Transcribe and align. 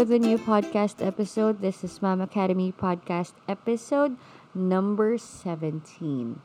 with 0.00 0.12
a 0.12 0.18
new 0.18 0.38
podcast 0.38 1.06
episode. 1.06 1.60
This 1.60 1.84
is 1.84 2.00
Mom 2.00 2.22
Academy 2.22 2.72
podcast 2.72 3.34
episode 3.46 4.16
number 4.54 5.18
17. 5.18 6.40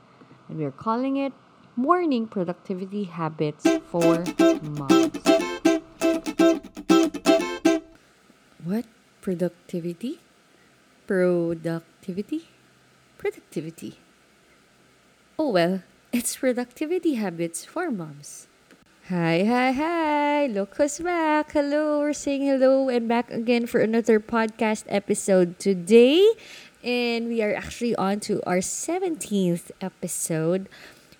And 0.49 0.57
we 0.57 0.65
are 0.65 0.71
calling 0.71 1.15
it 1.15 1.31
Morning 1.77 2.27
Productivity 2.27 3.05
Habits 3.05 3.65
for 3.87 4.25
Moms. 4.61 5.15
What? 8.65 8.83
Productivity? 9.21 10.19
Productivity? 11.07 12.49
Productivity. 13.17 13.99
Oh 15.39 15.51
well, 15.51 15.81
it's 16.11 16.35
productivity 16.35 17.13
habits 17.13 17.63
for 17.63 17.89
moms. 17.89 18.49
Hi, 19.09 19.45
hi, 19.45 19.69
hi! 19.69 20.47
Look 20.47 20.77
who's 20.77 20.97
back! 20.97 21.51
Hello, 21.51 21.99
we're 21.99 22.11
saying 22.11 22.41
hello 22.41 22.89
and 22.89 23.07
back 23.07 23.29
again 23.29 23.67
for 23.67 23.79
another 23.79 24.19
podcast 24.19 24.83
episode 24.89 25.59
today. 25.59 26.25
And 26.83 27.27
we 27.27 27.43
are 27.43 27.53
actually 27.53 27.93
on 27.97 28.19
to 28.21 28.41
our 28.49 28.65
17th 28.65 29.69
episode. 29.79 30.67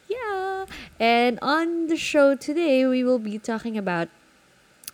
Yeah! 0.09 0.65
And 0.99 1.37
on 1.43 1.85
the 1.85 1.95
show 1.95 2.33
today, 2.33 2.87
we 2.87 3.03
will 3.03 3.21
be 3.21 3.37
talking 3.37 3.77
about 3.77 4.09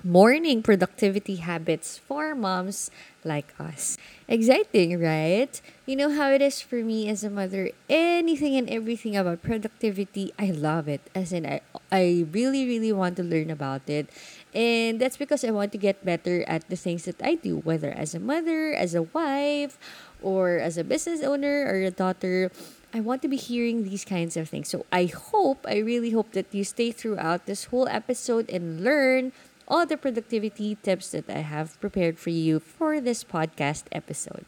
morning 0.04 0.64
productivity 0.64 1.38
habits 1.38 1.98
for 1.98 2.34
moms 2.34 2.90
like 3.23 3.54
us. 3.60 3.98
Exciting, 4.27 5.00
right? 5.00 5.62
You 5.86 5.96
know 5.96 6.10
how 6.10 6.32
it 6.32 6.41
is 6.41 6.62
for 6.62 6.82
me 6.82 7.08
as 7.10 7.24
a 7.24 7.30
mother. 7.30 7.70
Anything 7.90 8.55
and 8.58 8.70
everything 8.70 9.16
about 9.16 9.44
productivity, 9.44 10.34
I 10.40 10.50
love 10.50 10.88
it. 10.88 11.02
As 11.14 11.32
in, 11.32 11.46
I, 11.46 11.62
I 11.91 12.26
really, 12.32 12.66
really 12.66 12.91
want 12.91 13.18
to 13.18 13.24
learn 13.24 13.52
about 13.52 13.88
it. 13.90 14.10
And 14.54 14.99
that's 14.99 15.18
because 15.18 15.44
I 15.44 15.52
want 15.52 15.72
to 15.74 15.77
get 15.77 16.04
better 16.04 16.44
at 16.48 16.68
the 16.70 16.76
things 16.76 17.05
that 17.05 17.22
I 17.22 17.35
do, 17.35 17.57
whether 17.57 17.91
as 17.91 18.16
a 18.16 18.20
mother, 18.20 18.74
as 18.74 18.96
a 18.96 19.04
wife, 19.04 19.77
or 20.22 20.57
as 20.57 20.77
a 20.77 20.84
business 20.84 21.22
owner 21.22 21.66
or 21.68 21.82
a 21.82 21.91
daughter. 21.91 22.52
I 22.94 22.99
want 22.99 23.22
to 23.22 23.29
be 23.29 23.38
hearing 23.38 23.84
these 23.84 24.04
kinds 24.04 24.35
of 24.35 24.49
things. 24.49 24.68
So 24.68 24.85
I 24.91 25.05
hope, 25.05 25.66
I 25.68 25.77
really 25.77 26.12
hope 26.12 26.34
that 26.34 26.48
you 26.52 26.66
stay 26.66 26.91
throughout 26.91 27.46
this 27.46 27.66
whole 27.66 27.88
episode 27.88 28.49
and 28.49 28.84
learn 28.84 29.32
all 29.72 29.86
the 29.86 29.96
productivity 29.96 30.76
tips 30.84 31.12
that 31.12 31.30
I 31.30 31.40
have 31.40 31.80
prepared 31.80 32.20
for 32.20 32.30
you 32.30 32.60
for 32.60 33.00
this 33.00 33.24
podcast 33.24 33.86
episode. 33.94 34.44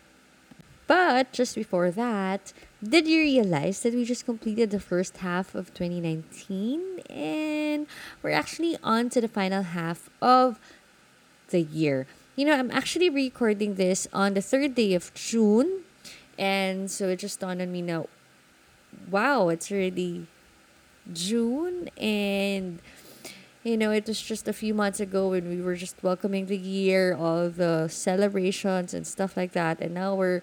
But 0.86 1.32
just 1.32 1.56
before 1.56 1.92
that, 1.92 2.52
did 2.84 3.08
you 3.08 3.22
realize 3.22 3.80
that 3.82 3.94
we 3.94 4.04
just 4.04 4.26
completed 4.26 4.70
the 4.70 4.82
first 4.82 5.24
half 5.24 5.56
of 5.56 5.74
2019 5.74 7.00
and 7.10 7.88
we're 8.22 8.36
actually 8.36 8.78
on 8.84 9.10
to 9.12 9.22
the 9.22 9.30
final 9.30 9.64
half 9.64 10.10
of 10.22 10.60
the 11.50 11.62
year? 11.62 12.06
You 12.36 12.44
know, 12.44 12.60
I'm 12.60 12.70
actually 12.70 13.10
recording 13.10 13.76
this 13.76 14.10
on 14.12 14.34
the 14.34 14.42
third 14.42 14.76
day 14.76 14.94
of 14.94 15.14
June, 15.14 15.84
and 16.38 16.92
so 16.92 17.08
it 17.08 17.20
just 17.20 17.40
dawned 17.40 17.62
on 17.62 17.72
me 17.72 17.82
now 17.82 18.08
wow, 19.10 19.50
it's 19.50 19.72
already 19.72 20.28
June 21.14 21.90
and 21.98 22.80
you 23.64 23.78
know, 23.78 23.92
it 23.92 24.08
was 24.08 24.22
just 24.22 24.48
a 24.48 24.54
few 24.54 24.74
months 24.74 25.00
ago 25.00 25.30
when 25.30 25.48
we 25.48 25.62
were 25.62 25.76
just 25.76 25.96
welcoming 26.04 26.48
the 26.48 26.58
year, 26.58 27.16
all 27.16 27.50
the 27.50 27.88
celebrations 27.88 28.94
and 28.94 29.08
stuff 29.08 29.38
like 29.38 29.54
that. 29.54 29.80
And 29.80 29.94
now 29.94 30.16
we're 30.16 30.42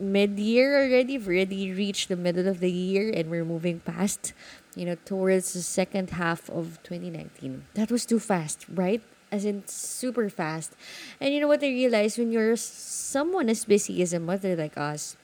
mid 0.00 0.38
year 0.38 0.82
already. 0.82 1.16
We've 1.16 1.28
already 1.28 1.72
reached 1.72 2.08
the 2.08 2.16
middle 2.16 2.48
of 2.48 2.58
the 2.60 2.70
year 2.70 3.12
and 3.14 3.30
we're 3.30 3.44
moving 3.44 3.80
past, 3.80 4.32
you 4.74 4.84
know, 4.84 4.96
towards 5.04 5.52
the 5.52 5.62
second 5.62 6.10
half 6.10 6.50
of 6.50 6.82
2019. 6.82 7.64
That 7.74 7.90
was 7.90 8.04
too 8.04 8.18
fast, 8.18 8.66
right? 8.68 9.00
As 9.30 9.44
in 9.44 9.62
super 9.66 10.28
fast. 10.28 10.74
And 11.20 11.32
you 11.32 11.40
know 11.40 11.48
what 11.48 11.62
I 11.62 11.68
realized 11.68 12.18
when 12.18 12.32
you're 12.32 12.56
someone 12.56 13.48
as 13.48 13.64
busy 13.64 14.02
as 14.02 14.12
a 14.12 14.20
mother 14.20 14.56
like 14.56 14.76
us, 14.76 15.16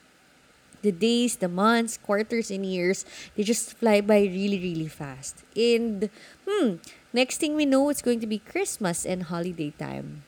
the 0.81 0.91
days, 0.91 1.37
the 1.37 1.47
months, 1.47 1.97
quarters, 1.97 2.51
and 2.51 2.65
years, 2.65 3.05
they 3.35 3.43
just 3.43 3.77
fly 3.77 4.01
by 4.01 4.21
really, 4.21 4.59
really 4.59 4.87
fast. 4.87 5.43
And, 5.55 6.09
hmm, 6.47 6.75
next 7.13 7.37
thing 7.37 7.55
we 7.55 7.65
know, 7.65 7.89
it's 7.89 8.01
going 8.01 8.19
to 8.19 8.27
be 8.27 8.39
Christmas 8.39 9.05
and 9.05 9.23
holiday 9.23 9.71
time. 9.77 10.23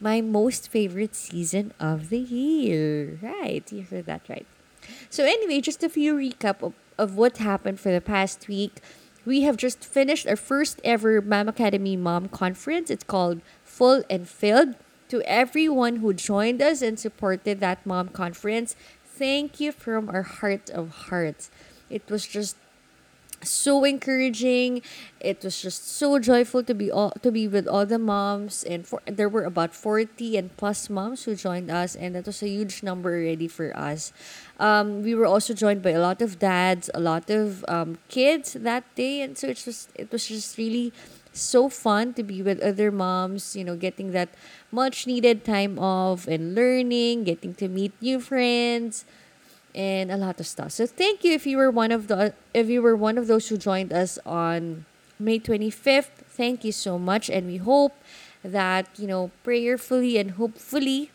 My 0.00 0.20
most 0.20 0.68
favorite 0.68 1.14
season 1.14 1.72
of 1.78 2.08
the 2.10 2.18
year. 2.18 3.18
Right, 3.22 3.62
you 3.70 3.82
heard 3.82 4.06
that 4.06 4.28
right. 4.28 4.46
So, 5.10 5.24
anyway, 5.24 5.60
just 5.60 5.82
a 5.82 5.88
few 5.88 6.14
recap 6.14 6.62
of, 6.62 6.74
of 6.98 7.16
what 7.16 7.38
happened 7.38 7.78
for 7.78 7.92
the 7.92 8.00
past 8.00 8.48
week. 8.48 8.82
We 9.24 9.42
have 9.42 9.56
just 9.56 9.84
finished 9.84 10.26
our 10.26 10.34
first 10.36 10.80
ever 10.82 11.20
Mom 11.20 11.48
Academy 11.48 11.96
Mom 11.96 12.28
Conference. 12.28 12.90
It's 12.90 13.04
called 13.04 13.40
Full 13.64 14.02
and 14.10 14.28
Filled. 14.28 14.74
To 15.10 15.20
everyone 15.28 15.96
who 15.96 16.14
joined 16.14 16.62
us 16.62 16.80
and 16.80 16.98
supported 16.98 17.60
that 17.60 17.84
mom 17.84 18.08
conference, 18.08 18.74
thank 19.18 19.60
you 19.60 19.72
from 19.72 20.08
our 20.08 20.22
heart 20.22 20.70
of 20.70 21.08
hearts. 21.08 21.50
It 21.90 22.02
was 22.08 22.26
just 22.26 22.56
so 23.44 23.84
encouraging. 23.84 24.82
It 25.20 25.42
was 25.42 25.60
just 25.60 25.86
so 25.88 26.18
joyful 26.18 26.62
to 26.62 26.74
be 26.74 26.90
all 26.90 27.10
to 27.22 27.30
be 27.30 27.48
with 27.48 27.66
all 27.66 27.84
the 27.86 27.98
moms 27.98 28.62
and 28.64 28.86
for 28.86 29.02
there 29.06 29.28
were 29.28 29.44
about 29.44 29.74
40 29.74 30.36
and 30.36 30.56
plus 30.56 30.88
moms 30.88 31.24
who 31.24 31.34
joined 31.34 31.70
us 31.70 31.94
and 31.94 32.14
that 32.14 32.26
was 32.26 32.42
a 32.42 32.48
huge 32.48 32.82
number 32.82 33.10
already 33.10 33.48
for 33.48 33.76
us. 33.76 34.12
Um, 34.58 35.02
we 35.02 35.14
were 35.14 35.26
also 35.26 35.54
joined 35.54 35.82
by 35.82 35.90
a 35.90 36.00
lot 36.00 36.22
of 36.22 36.38
dads, 36.38 36.88
a 36.94 37.00
lot 37.00 37.30
of 37.30 37.64
um, 37.68 37.98
kids 38.08 38.54
that 38.54 38.84
day 38.94 39.22
and 39.22 39.36
so 39.36 39.48
it's 39.48 39.64
just 39.64 39.90
it 39.94 40.10
was 40.10 40.26
just 40.28 40.56
really 40.56 40.92
so 41.32 41.68
fun 41.68 42.14
to 42.14 42.22
be 42.22 42.42
with 42.42 42.60
other 42.60 42.90
moms, 42.90 43.56
you 43.56 43.64
know, 43.64 43.76
getting 43.76 44.12
that 44.12 44.28
much 44.70 45.06
needed 45.06 45.44
time 45.44 45.78
off 45.78 46.26
and 46.28 46.54
learning, 46.54 47.24
getting 47.24 47.54
to 47.54 47.68
meet 47.68 47.92
new 48.00 48.20
friends 48.20 49.04
and 49.74 50.10
a 50.10 50.16
lot 50.16 50.38
of 50.40 50.46
stuff. 50.46 50.72
So 50.72 50.86
thank 50.86 51.24
you 51.24 51.32
if 51.32 51.46
you 51.46 51.56
were 51.56 51.70
one 51.70 51.92
of 51.92 52.08
the 52.08 52.34
if 52.52 52.68
you 52.68 52.82
were 52.82 52.96
one 52.96 53.16
of 53.16 53.26
those 53.26 53.48
who 53.48 53.56
joined 53.56 53.92
us 53.92 54.18
on 54.26 54.84
May 55.18 55.38
25th. 55.38 56.28
Thank 56.28 56.64
you 56.64 56.72
so 56.72 56.98
much 56.98 57.30
and 57.30 57.46
we 57.46 57.56
hope 57.56 57.94
that, 58.44 58.88
you 58.98 59.06
know, 59.06 59.30
prayerfully 59.44 60.18
and 60.18 60.32
hopefully 60.32 61.10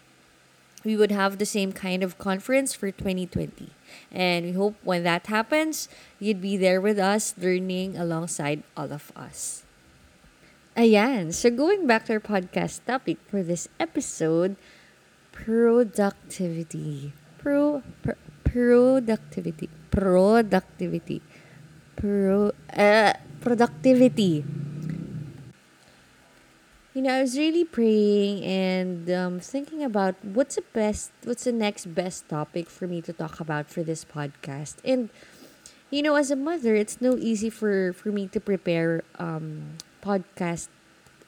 we 0.84 0.96
would 0.96 1.12
have 1.12 1.38
the 1.38 1.46
same 1.46 1.72
kind 1.72 2.02
of 2.02 2.18
conference 2.18 2.74
for 2.74 2.92
2020. 2.92 3.70
And 4.12 4.46
we 4.46 4.52
hope 4.54 4.76
when 4.84 5.04
that 5.04 5.28
happens, 5.28 5.90
you'd 6.20 6.42
be 6.42 6.56
there 6.56 6.80
with 6.80 6.98
us 6.98 7.36
learning 7.38 7.98
alongside 7.98 8.64
all 8.76 8.92
of 8.94 9.12
us. 9.16 9.67
Ayan. 10.78 11.34
So 11.34 11.50
going 11.50 11.88
back 11.90 12.06
to 12.06 12.14
our 12.14 12.20
podcast 12.22 12.86
topic 12.86 13.18
for 13.26 13.42
this 13.42 13.66
episode, 13.82 14.56
productivity. 15.34 17.14
Pro, 17.42 17.82
pro 18.06 18.14
productivity. 18.46 19.70
Productivity. 19.90 21.22
Pro 21.98 22.54
uh, 22.78 23.14
productivity. 23.42 24.46
You 26.94 27.04
know, 27.04 27.14
I 27.14 27.22
was 27.22 27.38
really 27.38 27.64
praying 27.64 28.44
and 28.44 29.10
um, 29.12 29.40
thinking 29.40 29.84
about 29.84 30.16
what's 30.24 30.56
the 30.56 30.64
best, 30.74 31.12
what's 31.24 31.44
the 31.44 31.52
next 31.52 31.94
best 31.94 32.28
topic 32.28 32.70
for 32.70 32.88
me 32.88 33.02
to 33.04 33.14
talk 33.14 33.40
about 33.40 33.70
for 33.70 33.84
this 33.84 34.04
podcast. 34.04 34.78
And 34.84 35.10
you 35.92 36.02
know, 36.02 36.16
as 36.16 36.32
a 36.32 36.36
mother, 36.36 36.76
it's 36.76 37.00
no 37.00 37.16
easy 37.18 37.50
for 37.50 37.94
for 37.94 38.12
me 38.12 38.28
to 38.30 38.40
prepare 38.40 39.04
um, 39.20 39.78
podcast 40.08 40.72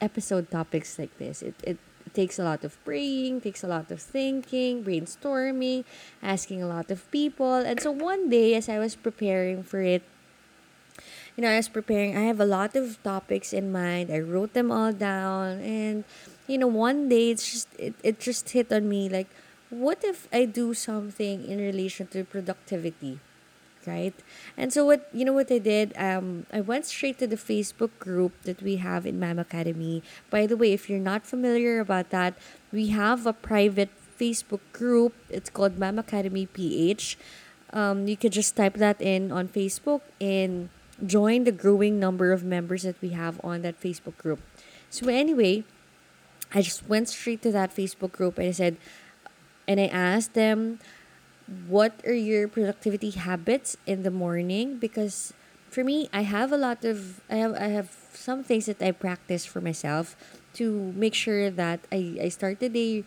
episode 0.00 0.48
topics 0.48 0.98
like 0.98 1.12
this. 1.20 1.42
It, 1.44 1.54
it 1.62 1.78
takes 2.16 2.38
a 2.38 2.44
lot 2.44 2.64
of 2.64 2.82
praying, 2.84 3.42
takes 3.42 3.62
a 3.62 3.68
lot 3.68 3.90
of 3.92 4.00
thinking, 4.00 4.82
brainstorming, 4.82 5.84
asking 6.22 6.62
a 6.62 6.66
lot 6.66 6.90
of 6.90 7.04
people. 7.10 7.60
And 7.60 7.76
so 7.80 7.92
one 7.92 8.32
day, 8.32 8.54
as 8.54 8.68
I 8.68 8.78
was 8.78 8.96
preparing 8.96 9.62
for 9.62 9.82
it, 9.84 10.02
you 11.36 11.44
know, 11.44 11.50
I 11.52 11.56
was 11.56 11.68
preparing, 11.68 12.16
I 12.16 12.24
have 12.24 12.40
a 12.40 12.48
lot 12.48 12.74
of 12.74 12.96
topics 13.02 13.52
in 13.52 13.70
mind. 13.70 14.10
I 14.10 14.18
wrote 14.18 14.54
them 14.54 14.72
all 14.72 14.92
down. 14.92 15.60
And, 15.60 16.04
you 16.48 16.58
know, 16.58 16.66
one 16.66 17.08
day 17.08 17.30
it's 17.30 17.52
just, 17.52 17.68
it, 17.78 17.94
it 18.02 18.18
just 18.18 18.50
hit 18.50 18.72
on 18.72 18.88
me 18.88 19.08
like, 19.08 19.28
what 19.70 20.02
if 20.02 20.26
I 20.32 20.46
do 20.46 20.74
something 20.74 21.44
in 21.46 21.58
relation 21.58 22.08
to 22.08 22.24
productivity? 22.24 23.20
Right? 23.90 24.14
And 24.56 24.72
so 24.72 24.86
what 24.86 25.10
you 25.12 25.24
know 25.26 25.34
what 25.34 25.50
I 25.50 25.58
did? 25.58 25.92
Um, 25.98 26.46
I 26.54 26.60
went 26.62 26.86
straight 26.86 27.18
to 27.18 27.26
the 27.26 27.36
Facebook 27.36 27.90
group 27.98 28.32
that 28.46 28.62
we 28.62 28.76
have 28.78 29.04
in 29.04 29.18
Mam 29.18 29.38
Academy. 29.38 30.02
By 30.30 30.46
the 30.46 30.56
way, 30.56 30.72
if 30.72 30.88
you're 30.88 31.02
not 31.02 31.26
familiar 31.26 31.82
about 31.82 32.10
that, 32.10 32.38
we 32.70 32.94
have 32.94 33.26
a 33.26 33.34
private 33.34 33.90
Facebook 34.14 34.62
group. 34.72 35.12
It's 35.28 35.50
called 35.50 35.78
Mam 35.78 35.98
Academy 35.98 36.46
PH. 36.46 37.18
Um, 37.72 38.06
you 38.06 38.16
could 38.16 38.32
just 38.32 38.54
type 38.54 38.74
that 38.74 39.00
in 39.00 39.32
on 39.32 39.48
Facebook 39.48 40.02
and 40.20 40.68
join 41.04 41.44
the 41.44 41.52
growing 41.52 41.98
number 41.98 42.32
of 42.32 42.44
members 42.44 42.82
that 42.82 43.00
we 43.00 43.10
have 43.10 43.40
on 43.42 43.62
that 43.62 43.80
Facebook 43.80 44.16
group. 44.18 44.40
So 44.90 45.08
anyway, 45.08 45.64
I 46.52 46.62
just 46.62 46.88
went 46.88 47.08
straight 47.08 47.42
to 47.42 47.52
that 47.52 47.74
Facebook 47.74 48.12
group 48.12 48.38
and 48.38 48.48
I 48.48 48.50
said, 48.50 48.76
and 49.68 49.78
I 49.78 49.86
asked 49.86 50.34
them 50.34 50.80
what 51.66 51.92
are 52.06 52.14
your 52.14 52.46
productivity 52.46 53.10
habits 53.10 53.76
in 53.86 54.02
the 54.02 54.10
morning 54.10 54.78
because 54.78 55.32
for 55.68 55.82
me 55.82 56.08
i 56.12 56.22
have 56.22 56.52
a 56.52 56.56
lot 56.56 56.84
of 56.84 57.20
i 57.28 57.36
have 57.36 57.54
i 57.54 57.66
have 57.66 57.90
some 58.14 58.44
things 58.44 58.66
that 58.66 58.80
i 58.82 58.90
practice 58.90 59.44
for 59.44 59.60
myself 59.60 60.14
to 60.54 60.92
make 60.96 61.14
sure 61.14 61.50
that 61.50 61.80
I, 61.92 62.18
I 62.22 62.28
start 62.28 62.58
the 62.58 62.68
day 62.68 63.04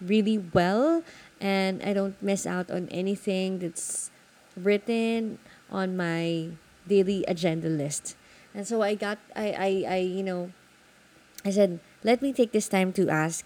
really 0.00 0.38
well 0.38 1.02
and 1.40 1.82
I 1.82 1.92
don't 1.92 2.20
miss 2.22 2.46
out 2.46 2.70
on 2.70 2.88
anything 2.90 3.58
that's 3.58 4.10
written 4.56 5.38
on 5.70 5.96
my 5.96 6.50
daily 6.86 7.24
agenda 7.26 7.68
list. 7.68 8.16
And 8.54 8.66
so 8.66 8.82
I 8.82 8.94
got 8.94 9.18
I 9.34 9.52
I, 9.52 9.70
I 9.88 9.98
you 9.98 10.22
know 10.22 10.52
I 11.44 11.50
said, 11.50 11.80
let 12.02 12.22
me 12.22 12.32
take 12.32 12.52
this 12.52 12.68
time 12.68 12.92
to 12.94 13.10
ask 13.10 13.44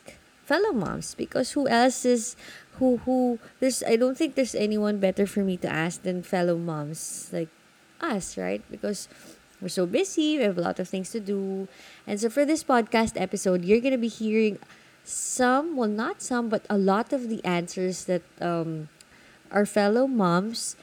fellow 0.48 0.72
moms 0.72 1.12
because 1.12 1.52
who 1.52 1.68
else 1.68 2.08
is 2.08 2.32
who 2.80 2.96
who 3.04 3.38
there's 3.60 3.84
I 3.84 4.00
don't 4.00 4.16
think 4.16 4.34
there's 4.34 4.56
anyone 4.56 4.96
better 4.96 5.28
for 5.28 5.44
me 5.44 5.60
to 5.60 5.68
ask 5.68 6.02
than 6.02 6.24
fellow 6.24 6.56
moms 6.56 7.28
like 7.36 7.52
us, 8.00 8.40
right? 8.40 8.64
Because 8.72 9.08
we're 9.60 9.68
so 9.68 9.84
busy, 9.84 10.38
we 10.38 10.44
have 10.44 10.56
a 10.56 10.64
lot 10.64 10.78
of 10.78 10.88
things 10.88 11.10
to 11.10 11.20
do. 11.20 11.68
And 12.06 12.16
so 12.16 12.30
for 12.30 12.46
this 12.46 12.64
podcast 12.64 13.20
episode, 13.20 13.66
you're 13.66 13.84
gonna 13.84 14.00
be 14.00 14.08
hearing 14.08 14.56
some, 15.04 15.76
well 15.76 15.90
not 15.90 16.22
some, 16.24 16.48
but 16.48 16.64
a 16.70 16.78
lot 16.78 17.12
of 17.12 17.28
the 17.28 17.44
answers 17.44 18.08
that 18.08 18.24
um 18.40 18.88
our 19.52 19.68
fellow 19.68 20.08
moms 20.08 20.76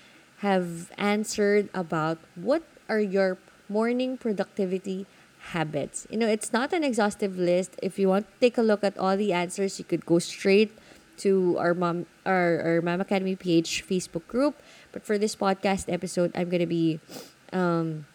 have 0.45 0.93
answered 0.97 1.73
about 1.73 2.21
what 2.37 2.61
are 2.85 3.01
your 3.01 3.37
morning 3.65 4.13
productivity 4.17 5.09
habits. 5.53 6.07
You 6.09 6.17
know, 6.17 6.27
it's 6.27 6.51
not 6.51 6.73
an 6.73 6.83
exhaustive 6.83 7.37
list. 7.37 7.75
If 7.81 7.99
you 7.99 8.09
want 8.09 8.27
to 8.27 8.33
take 8.39 8.57
a 8.57 8.61
look 8.61 8.83
at 8.83 8.97
all 8.97 9.17
the 9.17 9.33
answers, 9.33 9.77
you 9.77 9.85
could 9.85 10.05
go 10.05 10.19
straight 10.19 10.71
to 11.17 11.55
our 11.59 11.73
mom 11.73 12.05
our, 12.25 12.59
our 12.61 12.81
Mom 12.81 12.99
Academy 12.99 13.35
page 13.35 13.85
Facebook 13.87 14.27
group. 14.27 14.59
But 14.91 15.05
for 15.05 15.17
this 15.17 15.35
podcast 15.35 15.91
episode, 15.91 16.31
I'm 16.35 16.49
gonna 16.49 16.67
be 16.67 16.99
um, 17.53 18.05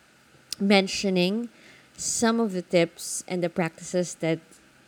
mentioning 0.59 1.49
some 1.97 2.41
of 2.41 2.53
the 2.53 2.63
tips 2.63 3.25
and 3.29 3.43
the 3.43 3.49
practices 3.49 4.17
that 4.21 4.41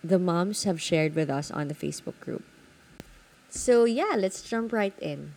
the 0.03 0.19
moms 0.19 0.65
have 0.65 0.81
shared 0.81 1.15
with 1.15 1.31
us 1.31 1.51
on 1.51 1.69
the 1.69 1.75
Facebook 1.75 2.19
group. 2.21 2.43
So 3.49 3.85
yeah, 3.85 4.17
let's 4.17 4.43
jump 4.43 4.73
right 4.73 4.97
in. 5.01 5.35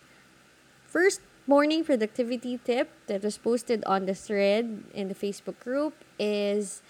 First 0.87 1.19
morning 1.47 1.83
productivity 1.83 2.59
tip 2.65 2.89
that 3.05 3.21
was 3.21 3.37
posted 3.37 3.83
on 3.85 4.05
the 4.05 4.15
thread 4.15 4.83
in 4.93 5.07
the 5.07 5.15
Facebook 5.15 5.59
group 5.59 5.93
is 6.17 6.81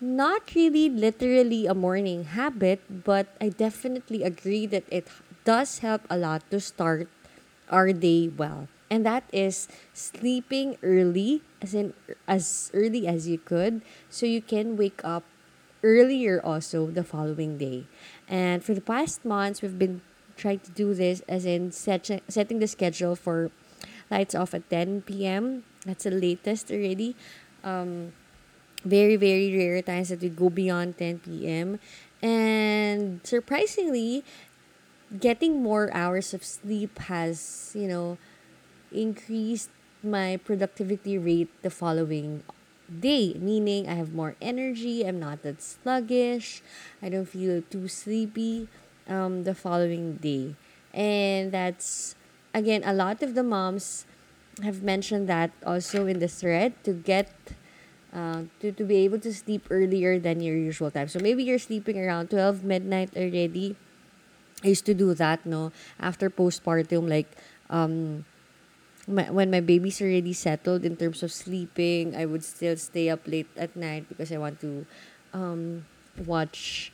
not 0.00 0.54
really 0.54 0.88
literally 0.88 1.66
a 1.66 1.74
morning 1.74 2.24
habit, 2.24 2.80
but 2.88 3.26
I 3.40 3.50
definitely 3.50 4.22
agree 4.22 4.66
that 4.66 4.84
it 4.90 5.08
does 5.44 5.80
help 5.80 6.02
a 6.08 6.16
lot 6.16 6.48
to 6.50 6.60
start 6.60 7.08
our 7.68 7.92
day 7.92 8.28
well. 8.28 8.68
And 8.90 9.04
that 9.06 9.24
is 9.32 9.68
sleeping 9.94 10.76
early, 10.82 11.42
as 11.62 11.74
in 11.74 11.94
as 12.26 12.70
early 12.74 13.06
as 13.06 13.28
you 13.28 13.38
could, 13.38 13.82
so 14.08 14.26
you 14.26 14.42
can 14.42 14.76
wake 14.76 15.02
up 15.04 15.22
earlier 15.82 16.40
also 16.42 16.90
the 16.90 17.04
following 17.04 17.58
day. 17.58 17.86
And 18.26 18.64
for 18.64 18.74
the 18.74 18.82
past 18.82 19.24
months, 19.24 19.62
we've 19.62 19.78
been 19.78 20.02
trying 20.36 20.58
to 20.60 20.70
do 20.72 20.94
this 20.94 21.22
as 21.28 21.44
in 21.44 21.70
set, 21.70 22.10
setting 22.26 22.58
the 22.58 22.66
schedule 22.66 23.14
for 23.14 23.50
lights 24.10 24.34
off 24.34 24.54
at 24.54 24.68
10 24.70 25.02
p.m. 25.02 25.64
That's 25.86 26.04
the 26.04 26.10
latest 26.10 26.70
already. 26.70 27.16
Um, 27.64 28.12
very 28.84 29.16
very 29.16 29.52
rare 29.56 29.82
times 29.82 30.08
that 30.08 30.20
we 30.20 30.28
go 30.28 30.48
beyond 30.48 30.96
10 30.96 31.18
p.m 31.20 31.78
and 32.22 33.20
surprisingly 33.24 34.24
getting 35.18 35.62
more 35.62 35.92
hours 35.92 36.32
of 36.32 36.44
sleep 36.44 36.98
has 37.10 37.72
you 37.74 37.88
know 37.88 38.16
increased 38.92 39.70
my 40.02 40.38
productivity 40.44 41.18
rate 41.18 41.50
the 41.62 41.70
following 41.70 42.42
day 42.88 43.34
meaning 43.38 43.88
i 43.88 43.94
have 43.94 44.14
more 44.14 44.34
energy 44.40 45.04
i'm 45.06 45.20
not 45.20 45.42
that 45.42 45.60
sluggish 45.62 46.62
i 47.02 47.08
don't 47.08 47.26
feel 47.28 47.62
too 47.70 47.86
sleepy 47.86 48.68
um, 49.08 49.44
the 49.44 49.54
following 49.54 50.16
day 50.16 50.54
and 50.94 51.52
that's 51.52 52.14
again 52.54 52.82
a 52.84 52.92
lot 52.92 53.22
of 53.22 53.34
the 53.34 53.42
moms 53.42 54.06
have 54.62 54.82
mentioned 54.82 55.28
that 55.28 55.50
also 55.64 56.06
in 56.06 56.18
the 56.18 56.28
thread 56.28 56.74
to 56.84 56.92
get 56.92 57.30
uh, 58.12 58.42
to, 58.60 58.72
to 58.72 58.84
be 58.84 58.96
able 59.06 59.18
to 59.20 59.32
sleep 59.32 59.66
earlier 59.70 60.18
than 60.18 60.40
your 60.40 60.56
usual 60.56 60.90
time. 60.90 61.08
So 61.08 61.20
maybe 61.20 61.44
you're 61.44 61.62
sleeping 61.62 61.98
around 61.98 62.30
12 62.30 62.64
midnight 62.64 63.16
already. 63.16 63.76
I 64.64 64.68
used 64.68 64.84
to 64.86 64.94
do 64.94 65.14
that, 65.14 65.46
no? 65.46 65.72
After 65.98 66.28
postpartum, 66.28 67.08
like, 67.08 67.30
um, 67.70 68.24
my, 69.06 69.30
when 69.30 69.50
my 69.50 69.60
baby's 69.60 70.02
already 70.02 70.32
settled 70.32 70.84
in 70.84 70.96
terms 70.96 71.22
of 71.22 71.32
sleeping, 71.32 72.16
I 72.16 72.26
would 72.26 72.44
still 72.44 72.76
stay 72.76 73.08
up 73.08 73.26
late 73.26 73.48
at 73.56 73.76
night 73.76 74.08
because 74.08 74.32
I 74.32 74.38
want 74.38 74.60
to 74.60 74.86
um, 75.32 75.86
watch 76.26 76.92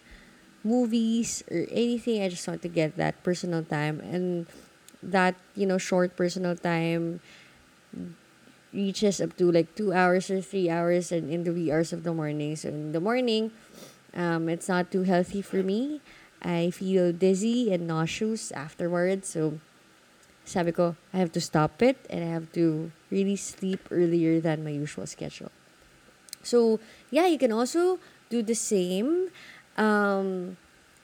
movies 0.62 1.42
or 1.50 1.66
anything. 1.70 2.22
I 2.22 2.28
just 2.28 2.46
want 2.46 2.62
to 2.62 2.68
get 2.68 2.96
that 2.96 3.22
personal 3.24 3.64
time. 3.64 4.00
And 4.00 4.46
that, 5.06 5.34
you 5.54 5.66
know, 5.66 5.78
short 5.78 6.16
personal 6.16 6.56
time 6.56 7.20
reaches 8.72 9.20
up 9.20 9.36
to 9.38 9.50
like 9.50 9.74
two 9.74 9.92
hours 9.92 10.30
or 10.30 10.42
three 10.42 10.68
hours 10.68 11.10
and 11.10 11.30
in 11.30 11.44
the 11.44 11.52
wee 11.52 11.70
hours 11.72 11.92
of 11.92 12.02
the 12.02 12.12
morning. 12.12 12.56
So 12.56 12.68
in 12.68 12.92
the 12.92 13.00
morning, 13.00 13.50
um, 14.14 14.48
it's 14.48 14.68
not 14.68 14.90
too 14.90 15.02
healthy 15.02 15.40
for 15.40 15.62
me. 15.62 16.00
I 16.42 16.70
feel 16.70 17.12
dizzy 17.12 17.72
and 17.72 17.86
nauseous 17.86 18.52
afterwards. 18.52 19.28
So 19.28 19.58
sabi 20.44 20.72
ko, 20.72 20.96
I 21.14 21.18
have 21.18 21.32
to 21.32 21.40
stop 21.40 21.80
it 21.82 21.96
and 22.10 22.22
I 22.22 22.28
have 22.28 22.52
to 22.52 22.92
really 23.10 23.36
sleep 23.36 23.80
earlier 23.90 24.40
than 24.40 24.62
my 24.62 24.70
usual 24.70 25.06
schedule. 25.06 25.50
So 26.42 26.78
yeah, 27.10 27.26
you 27.26 27.38
can 27.38 27.50
also 27.50 27.98
do 28.28 28.42
the 28.42 28.54
same. 28.54 29.30
Um, 29.76 30.56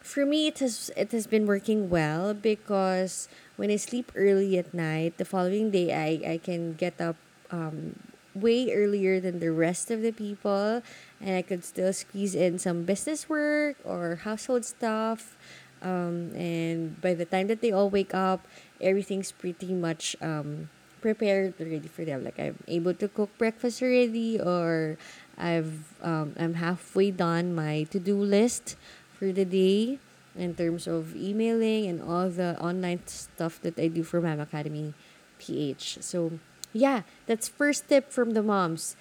for 0.03 0.27
me, 0.27 0.49
it 0.49 0.59
has 0.59 0.91
it 0.97 1.13
has 1.13 1.27
been 1.27 1.47
working 1.47 1.89
well 1.89 2.35
because 2.35 3.29
when 3.57 3.71
I 3.71 3.77
sleep 3.77 4.13
early 4.15 4.59
at 4.59 4.75
night, 4.75 5.19
the 5.19 5.25
following 5.25 5.71
day 5.71 5.95
I, 5.95 6.35
I 6.35 6.39
can 6.39 6.75
get 6.75 7.01
up 7.01 7.17
um, 7.51 7.99
way 8.35 8.73
earlier 8.73 9.21
than 9.21 9.41
the 9.41 9.53
rest 9.53 9.91
of 9.91 10.03
the 10.03 10.13
people 10.13 10.83
and 11.21 11.37
I 11.37 11.43
could 11.43 11.65
still 11.65 11.93
squeeze 11.93 12.35
in 12.35 12.59
some 12.59 12.85
business 12.85 13.29
work 13.29 13.77
or 13.85 14.17
household 14.25 14.65
stuff. 14.65 15.37
Um, 15.83 16.31
and 16.35 17.01
by 17.01 17.15
the 17.15 17.25
time 17.25 17.49
that 17.49 17.61
they 17.61 17.73
all 17.73 17.91
wake 17.91 18.15
up, 18.15 18.47
everything's 18.81 19.33
pretty 19.33 19.75
much 19.75 20.17
um, 20.23 20.71
prepared 21.01 21.55
already 21.61 21.89
for 21.89 22.05
them. 22.05 22.25
Like 22.25 22.39
I'm 22.39 22.59
able 22.69 22.95
to 22.95 23.09
cook 23.09 23.37
breakfast 23.37 23.83
already, 23.83 24.41
or 24.41 24.97
I've 25.37 25.93
um, 26.03 26.35
I'm 26.39 26.55
halfway 26.55 27.11
done 27.11 27.55
my 27.55 27.85
to 27.91 27.99
do 27.99 28.17
list 28.17 28.77
for 29.23 29.31
the 29.31 29.47
day 29.47 30.03
in 30.35 30.51
terms 30.51 30.91
of 30.91 31.15
emailing 31.15 31.87
and 31.87 32.03
all 32.03 32.27
the 32.27 32.59
online 32.59 32.99
stuff 33.07 33.63
that 33.63 33.79
I 33.79 33.87
do 33.87 34.03
for 34.03 34.19
Mom 34.21 34.43
Academy 34.43 34.99
PH. 35.39 36.03
So 36.03 36.43
yeah, 36.75 37.07
that's 37.31 37.47
first 37.47 37.87
tip 37.87 38.11
from 38.11 38.35
the 38.35 38.43
moms. 38.43 38.99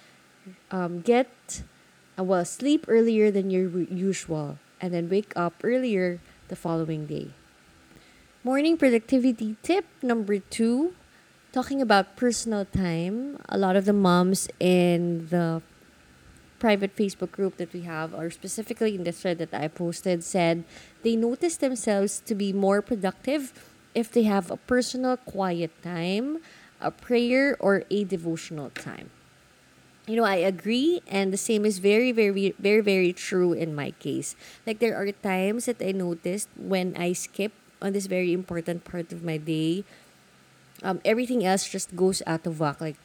Um, 0.70 1.02
get 1.02 1.66
uh, 2.14 2.22
well 2.22 2.44
sleep 2.44 2.86
earlier 2.86 3.34
than 3.34 3.50
your 3.50 3.66
usual, 3.90 4.62
and 4.78 4.94
then 4.94 5.10
wake 5.10 5.34
up 5.34 5.58
earlier 5.66 6.22
the 6.46 6.54
following 6.54 7.10
day. 7.10 7.34
Morning 8.46 8.78
productivity 8.78 9.56
tip 9.66 9.90
number 10.06 10.38
two, 10.38 10.94
talking 11.50 11.82
about 11.82 12.14
personal 12.14 12.62
time. 12.62 13.42
A 13.48 13.58
lot 13.58 13.74
of 13.74 13.90
the 13.90 13.92
moms 13.92 14.46
in 14.62 15.26
the 15.34 15.62
private 16.62 16.94
Facebook 16.94 17.34
group 17.34 17.58
that 17.58 17.74
we 17.74 17.82
have, 17.82 18.14
or 18.14 18.30
specifically 18.30 18.94
in 18.94 19.02
the 19.02 19.10
thread 19.10 19.42
that 19.42 19.50
I 19.50 19.66
posted, 19.66 20.22
said 20.22 20.62
they 21.02 21.18
notice 21.18 21.58
themselves 21.58 22.22
to 22.30 22.38
be 22.38 22.54
more 22.54 22.78
productive 22.80 23.50
if 23.98 24.14
they 24.14 24.22
have 24.22 24.46
a 24.48 24.56
personal 24.56 25.18
quiet 25.18 25.74
time 25.82 26.38
a 26.82 26.90
prayer 26.90 27.56
or 27.62 27.84
a 27.90 28.02
devotional 28.02 28.70
time. 28.74 29.10
You 30.06 30.18
know, 30.18 30.26
I 30.26 30.42
agree, 30.42 30.98
and 31.06 31.32
the 31.32 31.38
same 31.38 31.62
is 31.64 31.78
very, 31.78 32.10
very, 32.10 32.54
very, 32.58 32.82
very 32.82 33.12
true 33.14 33.54
in 33.54 33.70
my 33.70 33.94
case. 34.02 34.34
Like, 34.66 34.82
there 34.82 34.98
are 34.98 35.06
times 35.22 35.70
that 35.70 35.78
I 35.78 35.94
noticed 35.94 36.50
when 36.58 36.98
I 36.98 37.14
skip 37.14 37.54
on 37.78 37.94
this 37.94 38.10
very 38.10 38.34
important 38.34 38.82
part 38.82 39.14
of 39.14 39.22
my 39.22 39.38
day, 39.38 39.86
um, 40.82 40.98
everything 41.06 41.46
else 41.46 41.70
just 41.70 41.94
goes 41.94 42.18
out 42.26 42.42
of 42.50 42.58
whack. 42.58 42.82
Like, 42.82 42.98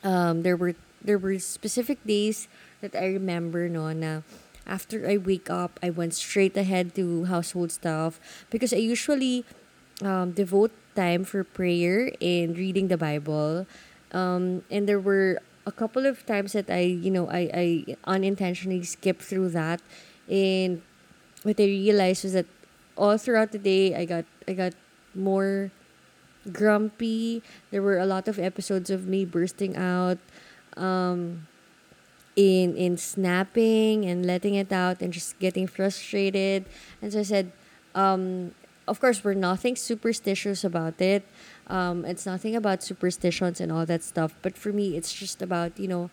um, 0.00 0.40
there 0.40 0.56
were 0.56 0.72
there 1.04 1.18
were 1.20 1.38
specific 1.38 2.02
days 2.08 2.48
that 2.80 2.94
I 2.94 3.06
remember, 3.06 3.68
no, 3.68 3.92
na 3.92 4.22
after 4.66 5.08
I 5.08 5.16
wake 5.16 5.48
up, 5.48 5.78
I 5.82 5.90
went 5.90 6.14
straight 6.14 6.56
ahead 6.56 6.94
to 6.96 7.24
household 7.24 7.70
stuff 7.70 8.18
because 8.50 8.72
I 8.72 8.78
usually 8.82 9.44
um, 10.02 10.32
devote 10.32 10.72
time 10.94 11.24
for 11.24 11.44
prayer 11.44 12.10
and 12.20 12.58
reading 12.58 12.88
the 12.88 12.96
Bible. 12.98 13.66
Um, 14.12 14.62
and 14.70 14.88
there 14.88 15.00
were 15.00 15.40
a 15.66 15.72
couple 15.72 16.06
of 16.06 16.26
times 16.26 16.52
that 16.52 16.70
I, 16.70 16.80
you 16.80 17.10
know, 17.10 17.28
I, 17.30 17.50
I 17.54 17.96
unintentionally 18.04 18.82
skipped 18.82 19.22
through 19.22 19.50
that. 19.50 19.80
And 20.28 20.82
what 21.42 21.60
I 21.60 21.64
realized 21.64 22.24
was 22.24 22.32
that 22.32 22.46
all 22.96 23.18
throughout 23.18 23.52
the 23.52 23.58
day, 23.58 23.94
I 23.94 24.04
got, 24.04 24.24
I 24.48 24.52
got 24.54 24.74
more 25.14 25.70
grumpy. 26.52 27.42
There 27.70 27.82
were 27.82 27.98
a 27.98 28.06
lot 28.06 28.26
of 28.26 28.38
episodes 28.38 28.90
of 28.90 29.06
me 29.06 29.24
bursting 29.24 29.76
out. 29.76 30.18
Um, 30.76 31.46
in 32.36 32.76
in 32.76 32.96
snapping 32.96 34.04
and 34.04 34.24
letting 34.24 34.54
it 34.54 34.70
out 34.70 35.00
and 35.00 35.12
just 35.12 35.38
getting 35.40 35.66
frustrated. 35.66 36.66
And 37.00 37.12
so 37.12 37.20
I 37.20 37.22
said, 37.22 37.52
um, 37.94 38.52
of 38.86 39.00
course, 39.00 39.24
we're 39.24 39.34
nothing 39.34 39.74
superstitious 39.74 40.62
about 40.62 41.00
it. 41.00 41.26
Um, 41.66 42.04
it's 42.04 42.26
nothing 42.26 42.54
about 42.54 42.82
superstitions 42.84 43.60
and 43.60 43.72
all 43.72 43.86
that 43.86 44.04
stuff. 44.04 44.34
But 44.42 44.56
for 44.56 44.70
me, 44.70 44.96
it's 44.96 45.12
just 45.12 45.42
about 45.42 45.80
you 45.80 45.88
know, 45.88 46.10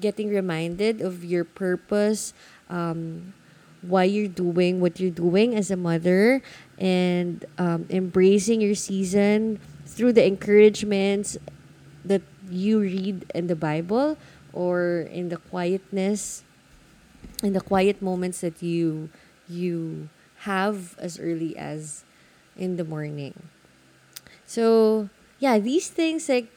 getting 0.00 0.30
reminded 0.30 1.00
of 1.00 1.22
your 1.22 1.44
purpose, 1.44 2.32
um, 2.68 3.34
why 3.82 4.04
you're 4.04 4.28
doing 4.28 4.80
what 4.80 4.98
you're 4.98 5.14
doing 5.14 5.54
as 5.54 5.70
a 5.70 5.76
mother, 5.76 6.42
and 6.78 7.44
um, 7.58 7.86
embracing 7.90 8.60
your 8.60 8.74
season 8.74 9.60
through 9.86 10.12
the 10.12 10.24
encouragements 10.24 11.36
that 12.04 12.22
you 12.50 12.80
read 12.80 13.24
in 13.34 13.46
the 13.46 13.56
Bible 13.56 14.16
or 14.52 15.06
in 15.10 15.28
the 15.28 15.36
quietness 15.36 16.44
in 17.42 17.52
the 17.52 17.60
quiet 17.60 18.02
moments 18.02 18.40
that 18.40 18.62
you 18.62 19.08
you 19.48 20.08
have 20.46 20.96
as 20.98 21.18
early 21.18 21.56
as 21.56 22.04
in 22.56 22.76
the 22.76 22.84
morning. 22.84 23.34
So 24.46 25.08
yeah, 25.38 25.58
these 25.58 25.88
things 25.88 26.28
like 26.28 26.48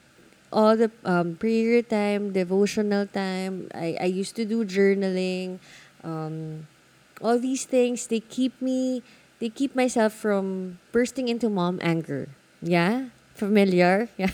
all 0.52 0.78
the 0.78 0.92
um, 1.06 1.36
prayer 1.36 1.82
time, 1.82 2.32
devotional 2.32 3.08
time. 3.08 3.70
I, 3.74 3.98
I 4.00 4.06
used 4.06 4.36
to 4.38 4.46
do 4.46 4.66
journaling. 4.66 5.60
Um, 6.04 6.68
all 7.22 7.40
these 7.40 7.64
things 7.64 8.08
they 8.08 8.20
keep 8.20 8.62
me 8.62 9.02
they 9.40 9.48
keep 9.48 9.76
myself 9.76 10.12
from 10.14 10.80
bursting 10.92 11.28
into 11.28 11.50
mom 11.50 11.80
anger. 11.82 12.30
Yeah, 12.62 13.13
familiar. 13.34 14.10
Yeah. 14.18 14.32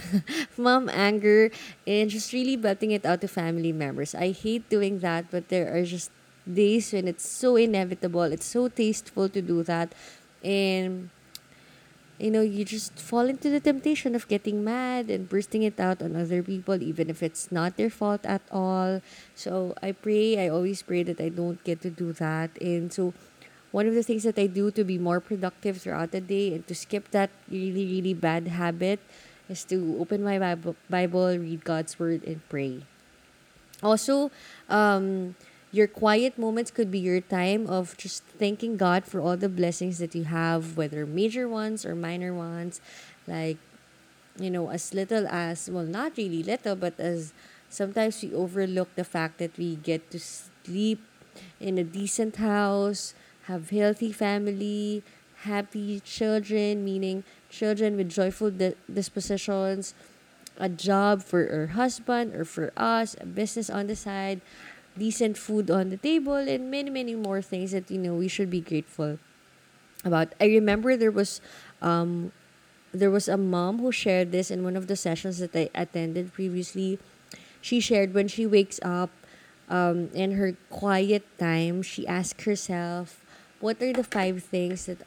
Mom 0.57 0.89
anger 0.89 1.51
and 1.87 2.09
just 2.09 2.33
really 2.33 2.55
belting 2.55 2.91
it 2.91 3.05
out 3.05 3.21
to 3.21 3.27
family 3.27 3.71
members. 3.71 4.13
I 4.13 4.31
hate 4.31 4.69
doing 4.69 4.99
that, 4.99 5.31
but 5.31 5.49
there 5.49 5.75
are 5.75 5.83
just 5.83 6.11
days 6.43 6.91
when 6.93 7.07
it's 7.07 7.27
so 7.27 7.55
inevitable. 7.55 8.23
It's 8.23 8.45
so 8.45 8.67
tasteful 8.67 9.29
to 9.29 9.41
do 9.41 9.63
that. 9.63 9.93
And 10.43 11.09
you 12.19 12.29
know, 12.31 12.41
you 12.41 12.65
just 12.65 12.99
fall 12.99 13.27
into 13.31 13.49
the 13.49 13.61
temptation 13.61 14.13
of 14.13 14.27
getting 14.27 14.63
mad 14.63 15.09
and 15.09 15.29
bursting 15.29 15.63
it 15.63 15.79
out 15.79 16.01
on 16.01 16.17
other 16.17 16.43
people, 16.43 16.81
even 16.83 17.09
if 17.09 17.23
it's 17.23 17.49
not 17.51 17.77
their 17.77 17.89
fault 17.89 18.25
at 18.25 18.41
all. 18.51 19.01
So 19.35 19.73
I 19.81 19.93
pray, 19.93 20.37
I 20.37 20.49
always 20.49 20.81
pray 20.83 21.03
that 21.03 21.21
I 21.21 21.29
don't 21.29 21.63
get 21.63 21.81
to 21.81 21.89
do 21.89 22.11
that. 22.13 22.51
And 22.59 22.91
so 22.91 23.13
one 23.71 23.87
of 23.87 23.93
the 23.93 24.03
things 24.03 24.23
that 24.23 24.37
I 24.37 24.47
do 24.47 24.71
to 24.71 24.83
be 24.83 24.97
more 24.97 25.19
productive 25.19 25.81
throughout 25.81 26.11
the 26.11 26.21
day 26.21 26.53
and 26.53 26.65
to 26.67 26.75
skip 26.75 27.11
that 27.11 27.29
really, 27.49 27.85
really 27.85 28.13
bad 28.13 28.47
habit 28.47 28.99
is 29.49 29.63
to 29.65 29.97
open 29.99 30.23
my 30.23 30.37
Bible, 30.89 31.37
read 31.37 31.63
God's 31.63 31.97
Word, 31.99 32.23
and 32.23 32.41
pray. 32.49 32.81
Also, 33.81 34.31
um, 34.69 35.35
your 35.71 35.87
quiet 35.87 36.37
moments 36.37 36.71
could 36.71 36.89
be 36.89 36.99
your 36.99 37.21
time 37.21 37.67
of 37.67 37.95
just 37.97 38.23
thanking 38.37 38.77
God 38.77 39.05
for 39.05 39.21
all 39.21 39.37
the 39.37 39.49
blessings 39.49 39.99
that 39.99 40.15
you 40.15 40.25
have, 40.25 40.77
whether 40.77 41.05
major 41.05 41.47
ones 41.47 41.85
or 41.85 41.95
minor 41.95 42.33
ones. 42.33 42.81
Like, 43.27 43.57
you 44.39 44.49
know, 44.49 44.69
as 44.69 44.93
little 44.93 45.27
as, 45.27 45.69
well, 45.69 45.83
not 45.83 46.17
really 46.17 46.41
little, 46.41 46.75
but 46.75 46.99
as 46.99 47.33
sometimes 47.69 48.21
we 48.23 48.33
overlook 48.33 48.89
the 48.95 49.03
fact 49.03 49.37
that 49.37 49.57
we 49.57 49.75
get 49.75 50.09
to 50.11 50.19
sleep 50.19 51.01
in 51.59 51.77
a 51.77 51.83
decent 51.83 52.37
house, 52.37 53.13
have 53.49 53.71
healthy 53.73 54.13
family, 54.13 55.01
happy 55.49 55.99
children, 56.05 56.85
meaning 56.85 57.25
children 57.49 57.97
with 57.97 58.09
joyful 58.09 58.51
di- 58.51 58.77
dispositions, 58.85 59.93
a 60.57 60.69
job 60.69 61.23
for 61.23 61.49
her 61.49 61.67
husband 61.73 62.35
or 62.35 62.45
for 62.45 62.71
us, 62.77 63.15
a 63.19 63.25
business 63.25 63.69
on 63.69 63.87
the 63.87 63.95
side, 63.95 64.39
decent 64.97 65.37
food 65.37 65.71
on 65.71 65.89
the 65.89 65.97
table, 65.97 66.35
and 66.37 66.69
many, 66.69 66.89
many 66.89 67.15
more 67.15 67.41
things 67.41 67.71
that, 67.71 67.89
you 67.89 67.97
know, 67.97 68.13
we 68.13 68.27
should 68.27 68.49
be 68.49 68.61
grateful 68.61 69.17
about. 70.05 70.33
I 70.39 70.45
remember 70.45 70.95
there 70.95 71.11
was 71.11 71.41
um 71.81 72.31
there 72.93 73.11
was 73.11 73.27
a 73.27 73.37
mom 73.37 73.79
who 73.79 73.91
shared 73.91 74.31
this 74.31 74.49
in 74.49 74.63
one 74.63 74.75
of 74.75 74.87
the 74.87 74.95
sessions 74.95 75.37
that 75.39 75.55
I 75.55 75.69
attended 75.75 76.33
previously. 76.33 76.97
She 77.61 77.79
shared 77.79 78.13
when 78.13 78.27
she 78.27 78.45
wakes 78.47 78.79
up 78.81 79.11
um, 79.69 80.09
in 80.13 80.33
her 80.33 80.57
quiet 80.69 81.21
time, 81.37 81.83
she 81.83 82.07
asks 82.07 82.43
herself, 82.45 83.21
what 83.59 83.81
are 83.81 83.93
the 83.93 84.03
five 84.03 84.43
things 84.43 84.85
that 84.85 84.99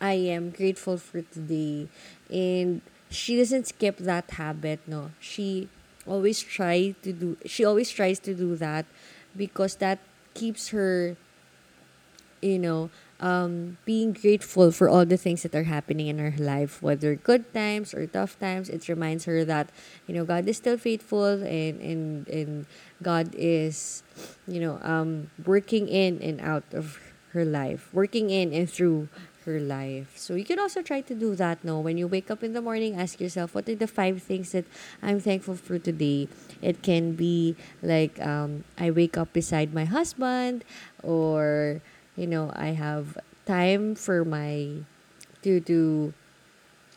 I 0.00 0.14
am 0.14 0.50
grateful 0.50 0.98
for 0.98 1.22
today? 1.22 1.88
And 2.30 2.82
she 3.10 3.36
doesn't 3.36 3.68
skip 3.68 3.98
that 3.98 4.30
habit, 4.32 4.80
no. 4.86 5.12
She 5.20 5.68
always 6.06 6.40
try 6.40 6.94
to 7.02 7.12
do 7.12 7.36
she 7.46 7.64
always 7.64 7.88
tries 7.88 8.18
to 8.18 8.34
do 8.34 8.56
that 8.56 8.84
because 9.36 9.76
that 9.76 10.00
keeps 10.34 10.70
her 10.70 11.16
you 12.40 12.58
know 12.58 12.90
um, 13.22 13.78
being 13.84 14.12
grateful 14.12 14.72
for 14.72 14.88
all 14.88 15.06
the 15.06 15.16
things 15.16 15.44
that 15.44 15.54
are 15.54 15.62
happening 15.62 16.08
in 16.08 16.18
her 16.18 16.34
life, 16.36 16.82
whether 16.82 17.14
good 17.14 17.54
times 17.54 17.94
or 17.94 18.04
tough 18.04 18.36
times. 18.40 18.68
It 18.68 18.88
reminds 18.88 19.26
her 19.26 19.44
that 19.44 19.70
you 20.08 20.14
know 20.14 20.24
God 20.24 20.48
is 20.48 20.56
still 20.56 20.76
faithful 20.76 21.38
and 21.46 21.80
and 21.80 22.26
and 22.26 22.66
God 23.00 23.30
is 23.38 24.02
you 24.48 24.58
know 24.58 24.80
um, 24.82 25.30
working 25.46 25.86
in 25.86 26.20
and 26.20 26.40
out 26.40 26.64
of 26.74 26.98
her 27.32 27.44
life, 27.44 27.88
working 27.92 28.30
in 28.30 28.52
and 28.52 28.68
through 28.68 29.08
her 29.44 29.58
life. 29.58 30.16
So 30.16 30.34
you 30.34 30.44
can 30.44 30.58
also 30.58 30.82
try 30.82 31.00
to 31.02 31.14
do 31.14 31.34
that 31.34 31.64
no 31.64 31.80
when 31.80 31.98
you 31.98 32.06
wake 32.06 32.30
up 32.30 32.42
in 32.42 32.52
the 32.52 32.62
morning 32.62 32.94
ask 32.94 33.20
yourself 33.20 33.54
what 33.54 33.68
are 33.68 33.74
the 33.74 33.86
five 33.86 34.22
things 34.22 34.52
that 34.52 34.64
I'm 35.02 35.20
thankful 35.20 35.56
for 35.56 35.78
today. 35.78 36.28
It 36.60 36.82
can 36.82 37.12
be 37.14 37.56
like 37.82 38.20
um, 38.20 38.64
I 38.78 38.90
wake 38.90 39.16
up 39.18 39.32
beside 39.32 39.74
my 39.74 39.84
husband 39.84 40.64
or 41.02 41.80
you 42.16 42.26
know 42.26 42.52
I 42.54 42.78
have 42.78 43.18
time 43.46 43.94
for 43.94 44.24
my 44.24 44.86
to 45.42 45.60
to 45.60 46.14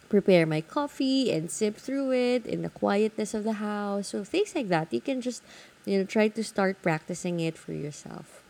prepare 0.08 0.46
my 0.46 0.62
coffee 0.62 1.32
and 1.34 1.50
sip 1.50 1.78
through 1.78 2.14
it 2.14 2.46
in 2.46 2.62
the 2.62 2.70
quietness 2.70 3.34
of 3.34 3.44
the 3.44 3.58
house. 3.58 4.10
So 4.10 4.24
things 4.24 4.54
like 4.54 4.70
that. 4.70 4.94
You 4.94 5.02
can 5.02 5.22
just 5.22 5.42
you 5.86 5.98
know 5.98 6.06
try 6.06 6.28
to 6.30 6.44
start 6.44 6.82
practicing 6.86 7.40
it 7.40 7.58
for 7.58 7.74
yourself. 7.74 8.45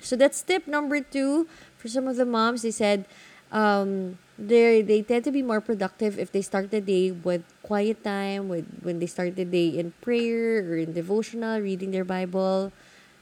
So 0.00 0.16
that's 0.16 0.42
tip 0.42 0.66
number 0.66 1.00
two. 1.00 1.48
For 1.76 1.88
some 1.88 2.06
of 2.06 2.16
the 2.16 2.26
moms, 2.26 2.62
they 2.62 2.70
said 2.70 3.06
um, 3.50 4.18
they 4.38 4.82
they 4.82 5.02
tend 5.02 5.24
to 5.24 5.32
be 5.32 5.42
more 5.42 5.60
productive 5.60 6.18
if 6.18 6.30
they 6.30 6.42
start 6.42 6.70
the 6.70 6.80
day 6.80 7.10
with 7.10 7.42
quiet 7.62 8.04
time, 8.04 8.48
with 8.48 8.66
when 8.82 8.98
they 8.98 9.06
start 9.06 9.36
the 9.36 9.44
day 9.44 9.68
in 9.68 9.92
prayer 10.00 10.62
or 10.62 10.76
in 10.76 10.92
devotional, 10.92 11.60
reading 11.60 11.90
their 11.90 12.04
Bible. 12.04 12.72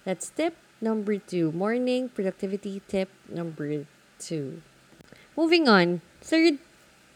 That's 0.05 0.31
tip 0.31 0.57
number 0.81 1.19
two. 1.19 1.53
Morning 1.53 2.09
productivity 2.09 2.83
tip 2.89 3.09
number 3.29 3.87
two. 4.19 4.63
Moving 5.37 5.69
on. 5.69 6.01
Third 6.21 6.59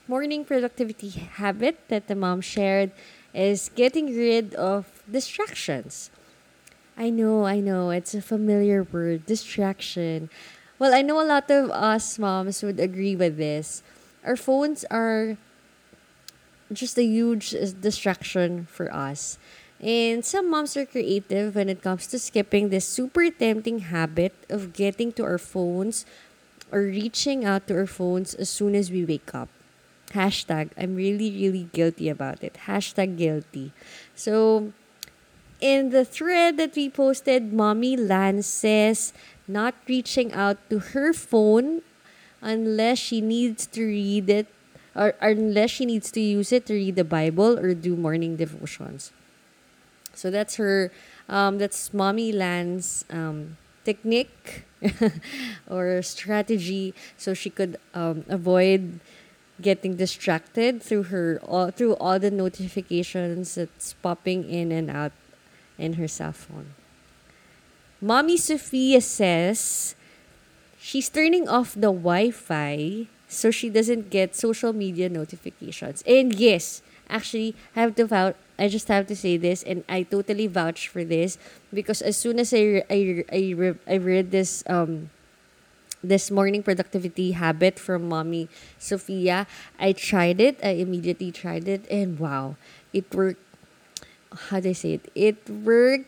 morning 0.08 0.44
productivity 0.44 1.10
habit 1.10 1.78
that 1.88 2.08
the 2.08 2.14
mom 2.14 2.40
shared 2.40 2.90
is 3.32 3.70
getting 3.74 4.16
rid 4.16 4.54
of 4.54 5.02
distractions. 5.10 6.10
I 7.00 7.08
know, 7.08 7.46
I 7.46 7.60
know. 7.60 7.88
It's 7.88 8.12
a 8.12 8.20
familiar 8.20 8.84
word, 8.84 9.24
distraction. 9.24 10.28
Well, 10.78 10.92
I 10.92 11.00
know 11.00 11.16
a 11.16 11.24
lot 11.24 11.50
of 11.50 11.70
us 11.70 12.18
moms 12.18 12.62
would 12.62 12.78
agree 12.78 13.16
with 13.16 13.38
this. 13.38 13.82
Our 14.22 14.36
phones 14.36 14.84
are 14.90 15.38
just 16.70 16.98
a 16.98 17.02
huge 17.02 17.54
uh, 17.54 17.72
distraction 17.80 18.66
for 18.68 18.92
us. 18.92 19.38
And 19.80 20.26
some 20.26 20.50
moms 20.50 20.76
are 20.76 20.84
creative 20.84 21.54
when 21.54 21.70
it 21.70 21.80
comes 21.80 22.06
to 22.08 22.18
skipping 22.18 22.68
this 22.68 22.86
super 22.86 23.30
tempting 23.30 23.88
habit 23.88 24.36
of 24.50 24.74
getting 24.74 25.10
to 25.16 25.24
our 25.24 25.38
phones 25.38 26.04
or 26.70 26.80
reaching 26.80 27.46
out 27.46 27.66
to 27.68 27.80
our 27.80 27.86
phones 27.88 28.34
as 28.34 28.50
soon 28.50 28.74
as 28.74 28.90
we 28.90 29.06
wake 29.06 29.34
up. 29.34 29.48
Hashtag, 30.12 30.68
I'm 30.76 30.96
really, 30.96 31.32
really 31.32 31.70
guilty 31.72 32.10
about 32.10 32.44
it. 32.44 32.68
Hashtag 32.68 33.16
guilty. 33.16 33.72
So, 34.14 34.74
in 35.60 35.90
the 35.90 36.04
thread 36.04 36.56
that 36.56 36.74
we 36.74 36.88
posted, 36.88 37.52
Mommy 37.52 37.96
Lan 37.96 38.42
says 38.42 39.12
not 39.46 39.74
reaching 39.86 40.32
out 40.32 40.58
to 40.70 40.78
her 40.78 41.12
phone 41.12 41.82
unless 42.40 42.98
she 42.98 43.20
needs 43.20 43.66
to 43.66 43.84
read 43.84 44.30
it 44.30 44.46
or, 44.94 45.14
or 45.20 45.30
unless 45.30 45.70
she 45.70 45.86
needs 45.86 46.10
to 46.12 46.20
use 46.20 46.52
it 46.52 46.66
to 46.66 46.74
read 46.74 46.96
the 46.96 47.04
Bible 47.04 47.58
or 47.58 47.74
do 47.74 47.96
morning 47.96 48.36
devotions. 48.36 49.12
So 50.14 50.30
that's 50.30 50.56
her, 50.56 50.90
um, 51.28 51.58
that's 51.58 51.94
Mommy 51.94 52.32
Lan's 52.32 53.04
um, 53.10 53.56
technique 53.84 54.64
or 55.70 56.02
strategy 56.02 56.94
so 57.16 57.34
she 57.34 57.50
could 57.50 57.78
um, 57.94 58.24
avoid 58.28 59.00
getting 59.60 59.96
distracted 59.96 60.82
through 60.82 61.04
her 61.04 61.38
all 61.44 61.70
through 61.70 61.94
all 61.96 62.18
the 62.18 62.30
notifications 62.30 63.56
that's 63.56 63.92
popping 64.00 64.48
in 64.48 64.72
and 64.72 64.90
out 64.90 65.12
in 65.80 65.94
her 65.94 66.08
phone. 66.08 66.74
Mommy 68.00 68.36
Sophia 68.36 69.00
says 69.00 69.94
she's 70.80 71.08
turning 71.08 71.48
off 71.48 71.74
the 71.74 71.92
Wi-Fi 71.92 73.06
so 73.28 73.50
she 73.50 73.68
doesn't 73.70 74.10
get 74.10 74.34
social 74.34 74.72
media 74.72 75.08
notifications. 75.08 76.02
And 76.06 76.34
yes, 76.34 76.82
actually, 77.08 77.54
I 77.76 77.82
have 77.82 77.94
to 77.96 78.06
vouch, 78.06 78.36
I 78.58 78.68
just 78.68 78.88
have 78.88 79.06
to 79.08 79.16
say 79.16 79.36
this, 79.36 79.62
and 79.62 79.84
I 79.88 80.02
totally 80.02 80.46
vouch 80.46 80.88
for 80.88 81.04
this 81.04 81.38
because 81.72 82.02
as 82.02 82.16
soon 82.16 82.38
as 82.40 82.52
I 82.52 82.84
I 82.90 83.24
I, 83.32 83.42
re- 83.56 83.80
I 83.86 83.96
read 83.96 84.30
this 84.32 84.64
um 84.66 85.10
this 86.02 86.30
morning 86.30 86.62
productivity 86.62 87.32
habit 87.32 87.78
from 87.78 88.08
mommy 88.08 88.48
Sophia, 88.78 89.46
I 89.78 89.92
tried 89.92 90.40
it. 90.40 90.58
I 90.64 90.80
immediately 90.80 91.30
tried 91.30 91.68
it, 91.68 91.84
and 91.90 92.18
wow, 92.18 92.56
it 92.92 93.12
worked. 93.14 93.40
How 94.30 94.60
do 94.60 94.70
I 94.70 94.72
say 94.72 94.94
it? 94.94 95.10
It 95.14 95.50
worked 95.50 96.06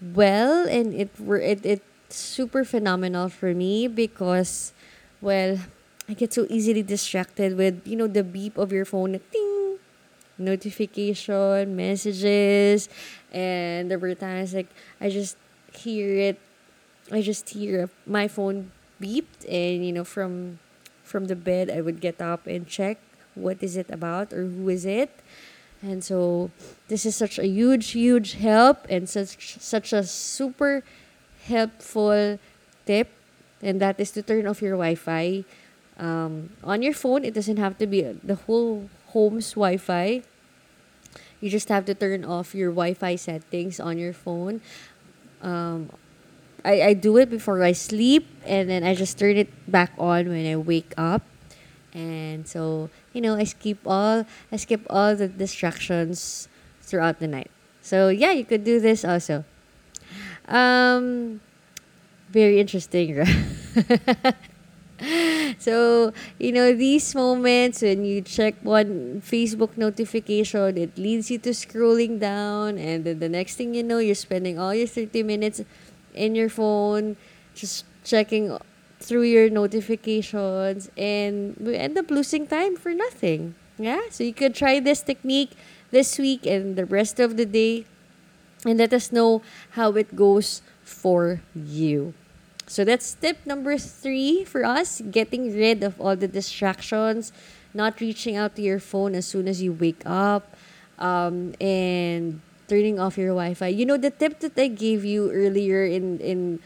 well, 0.00 0.66
and 0.68 0.94
it 0.94 1.10
were 1.20 1.40
it 1.40 1.64
it's 1.64 1.84
super 2.08 2.64
phenomenal 2.64 3.28
for 3.28 3.54
me 3.54 3.88
because, 3.88 4.72
well, 5.20 5.58
I 6.08 6.14
get 6.14 6.32
so 6.32 6.46
easily 6.48 6.82
distracted 6.82 7.56
with 7.56 7.86
you 7.86 7.96
know 7.96 8.06
the 8.08 8.24
beep 8.24 8.56
of 8.56 8.72
your 8.72 8.84
phone, 8.84 9.20
ting, 9.32 9.78
notification, 10.38 11.76
messages, 11.76 12.88
and 13.32 13.90
there 13.90 13.98
were 13.98 14.14
times 14.14 14.54
like 14.54 14.68
I 15.00 15.10
just 15.10 15.36
hear 15.72 16.16
it. 16.16 16.40
I 17.12 17.20
just 17.20 17.50
hear 17.50 17.90
my 18.06 18.28
phone 18.28 18.72
beeped, 19.00 19.44
and 19.48 19.84
you 19.84 19.92
know 19.92 20.04
from 20.04 20.60
from 21.04 21.26
the 21.26 21.36
bed 21.36 21.70
I 21.70 21.80
would 21.80 22.00
get 22.00 22.20
up 22.20 22.46
and 22.46 22.66
check 22.66 22.96
what 23.34 23.62
is 23.62 23.76
it 23.76 23.90
about 23.90 24.32
or 24.32 24.46
who 24.46 24.68
is 24.68 24.86
it. 24.86 25.12
And 25.84 26.00
so 26.02 26.50
this 26.88 27.04
is 27.04 27.14
such 27.14 27.38
a 27.38 27.44
huge, 27.44 27.92
huge 27.92 28.40
help 28.40 28.88
and 28.88 29.04
such 29.04 29.60
such 29.60 29.92
a 29.92 30.00
super 30.02 30.80
helpful 31.44 32.40
tip, 32.88 33.12
and 33.60 33.84
that 33.84 34.00
is 34.00 34.10
to 34.16 34.24
turn 34.24 34.48
off 34.48 34.64
your 34.64 34.80
Wi-Fi 34.80 35.44
um, 36.00 36.56
on 36.64 36.80
your 36.80 36.96
phone. 36.96 37.20
It 37.20 37.36
doesn't 37.36 37.60
have 37.60 37.76
to 37.84 37.86
be 37.86 38.00
the 38.00 38.48
whole 38.48 38.88
home's 39.12 39.52
Wi-Fi. 39.52 40.24
You 41.44 41.50
just 41.52 41.68
have 41.68 41.84
to 41.84 41.94
turn 41.94 42.24
off 42.24 42.56
your 42.56 42.72
Wi-Fi 42.72 43.20
settings 43.20 43.76
on 43.76 44.00
your 44.00 44.16
phone. 44.16 44.64
Um, 45.44 45.92
I, 46.64 46.80
I 46.80 46.92
do 46.96 47.20
it 47.20 47.28
before 47.28 47.60
I 47.60 47.76
sleep, 47.76 48.24
and 48.48 48.72
then 48.72 48.88
I 48.88 48.96
just 48.96 49.20
turn 49.20 49.36
it 49.36 49.52
back 49.68 49.92
on 50.00 50.32
when 50.32 50.48
I 50.48 50.56
wake 50.56 50.96
up. 50.96 51.20
And 51.94 52.46
so, 52.46 52.90
you 53.12 53.20
know, 53.20 53.36
I 53.36 53.44
skip 53.44 53.78
all 53.86 54.26
I 54.50 54.56
skip 54.56 54.84
all 54.90 55.14
the 55.14 55.28
distractions 55.28 56.48
throughout 56.82 57.20
the 57.20 57.28
night. 57.28 57.50
So 57.80 58.08
yeah, 58.08 58.32
you 58.32 58.44
could 58.44 58.64
do 58.64 58.80
this 58.80 59.04
also. 59.04 59.44
Um, 60.48 61.40
very 62.30 62.60
interesting, 62.60 63.14
so 65.58 66.12
you 66.38 66.52
know 66.52 66.72
these 66.72 67.14
moments 67.14 67.82
when 67.82 68.04
you 68.04 68.22
check 68.22 68.54
one 68.62 69.20
facebook 69.24 69.76
notification 69.76 70.78
it 70.78 70.96
leads 70.96 71.30
you 71.30 71.38
to 71.38 71.50
scrolling 71.50 72.20
down 72.20 72.78
and 72.78 73.04
then 73.04 73.18
the 73.18 73.28
next 73.28 73.56
thing 73.56 73.74
you 73.74 73.82
know 73.82 73.98
you're 73.98 74.14
spending 74.14 74.58
all 74.58 74.74
your 74.74 74.86
30 74.86 75.22
minutes 75.22 75.60
in 76.14 76.34
your 76.34 76.48
phone 76.48 77.16
just 77.54 77.84
checking 78.04 78.56
through 79.04 79.28
your 79.28 79.52
notifications 79.52 80.88
and 80.96 81.54
we 81.60 81.76
end 81.76 81.96
up 82.00 82.10
losing 82.10 82.46
time 82.48 82.74
for 82.76 82.96
nothing 82.96 83.54
yeah 83.76 84.00
so 84.08 84.24
you 84.24 84.32
could 84.32 84.54
try 84.54 84.80
this 84.80 85.02
technique 85.02 85.52
this 85.94 86.18
week 86.18 86.46
and 86.46 86.74
the 86.74 86.84
rest 86.84 87.20
of 87.20 87.36
the 87.36 87.44
day 87.46 87.84
and 88.64 88.78
let 88.78 88.92
us 88.92 89.12
know 89.12 89.42
how 89.78 89.92
it 89.92 90.16
goes 90.16 90.62
for 90.82 91.40
you. 91.54 92.14
So 92.66 92.84
that's 92.84 93.14
tip 93.14 93.44
number 93.46 93.76
three 93.78 94.44
for 94.44 94.64
us 94.64 95.00
getting 95.10 95.54
rid 95.54 95.82
of 95.82 96.00
all 96.00 96.16
the 96.16 96.28
distractions, 96.28 97.32
not 97.72 98.00
reaching 98.00 98.36
out 98.36 98.56
to 98.56 98.62
your 98.62 98.80
phone 98.80 99.14
as 99.14 99.26
soon 99.26 99.46
as 99.48 99.60
you 99.60 99.72
wake 99.72 100.00
up, 100.06 100.56
um, 100.98 101.54
and 101.60 102.40
turning 102.68 102.98
off 102.98 103.18
your 103.18 103.36
Wi 103.36 103.52
Fi. 103.52 103.68
You 103.68 103.84
know, 103.84 103.98
the 103.98 104.10
tip 104.10 104.40
that 104.40 104.56
I 104.56 104.68
gave 104.68 105.04
you 105.04 105.30
earlier 105.30 105.84
in, 105.84 106.18
in 106.20 106.60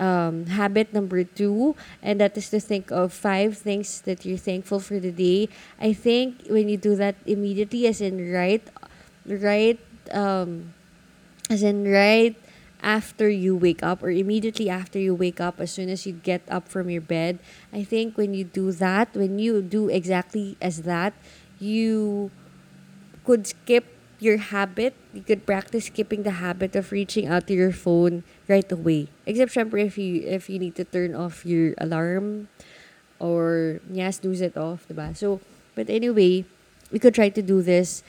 um, 0.00 0.46
habit 0.46 0.92
number 0.92 1.22
two, 1.24 1.76
and 2.02 2.20
that 2.20 2.36
is 2.36 2.48
to 2.50 2.60
think 2.60 2.90
of 2.90 3.12
five 3.12 3.58
things 3.58 4.00
that 4.02 4.24
you're 4.24 4.40
thankful 4.40 4.80
for 4.80 4.98
the 4.98 5.12
day. 5.12 5.48
I 5.78 5.92
think 5.92 6.48
when 6.48 6.68
you 6.68 6.76
do 6.76 6.96
that 6.96 7.16
immediately, 7.26 7.86
as 7.86 8.00
in 8.00 8.32
right, 8.32 8.64
right, 9.28 9.78
um, 10.10 10.72
as 11.50 11.62
in 11.62 11.84
right 11.90 12.34
after 12.82 13.28
you 13.28 13.54
wake 13.54 13.82
up 13.82 14.02
or 14.02 14.10
immediately 14.10 14.70
after 14.70 14.98
you 14.98 15.14
wake 15.14 15.40
up 15.40 15.60
as 15.60 15.70
soon 15.70 15.88
as 15.90 16.06
you 16.06 16.12
get 16.12 16.40
up 16.48 16.66
from 16.68 16.88
your 16.88 17.00
bed 17.00 17.38
i 17.72 17.84
think 17.84 18.16
when 18.16 18.32
you 18.32 18.42
do 18.44 18.72
that 18.72 19.12
when 19.12 19.38
you 19.38 19.60
do 19.60 19.88
exactly 19.88 20.56
as 20.62 20.82
that 20.88 21.12
you 21.58 22.30
could 23.24 23.46
skip 23.46 23.84
your 24.18 24.38
habit 24.38 24.94
you 25.12 25.22
could 25.22 25.44
practice 25.44 25.86
skipping 25.86 26.22
the 26.22 26.40
habit 26.40 26.74
of 26.76 26.92
reaching 26.92 27.26
out 27.26 27.46
to 27.46 27.54
your 27.54 27.72
phone 27.72 28.24
right 28.48 28.72
away 28.72 29.08
except 29.30 29.54
syempre 29.54 29.86
if 29.86 29.94
you 29.94 30.26
if 30.26 30.50
you 30.50 30.58
need 30.58 30.74
to 30.74 30.82
turn 30.82 31.14
off 31.14 31.46
your 31.46 31.78
alarm 31.78 32.50
or 33.22 33.78
yeah 33.86 34.10
snooze 34.10 34.42
it 34.42 34.58
off 34.58 34.84
diba? 34.90 35.14
so 35.14 35.38
but 35.78 35.86
anyway 35.86 36.42
we 36.90 36.98
could 36.98 37.14
try 37.14 37.30
to 37.30 37.40
do 37.40 37.62
this 37.62 38.02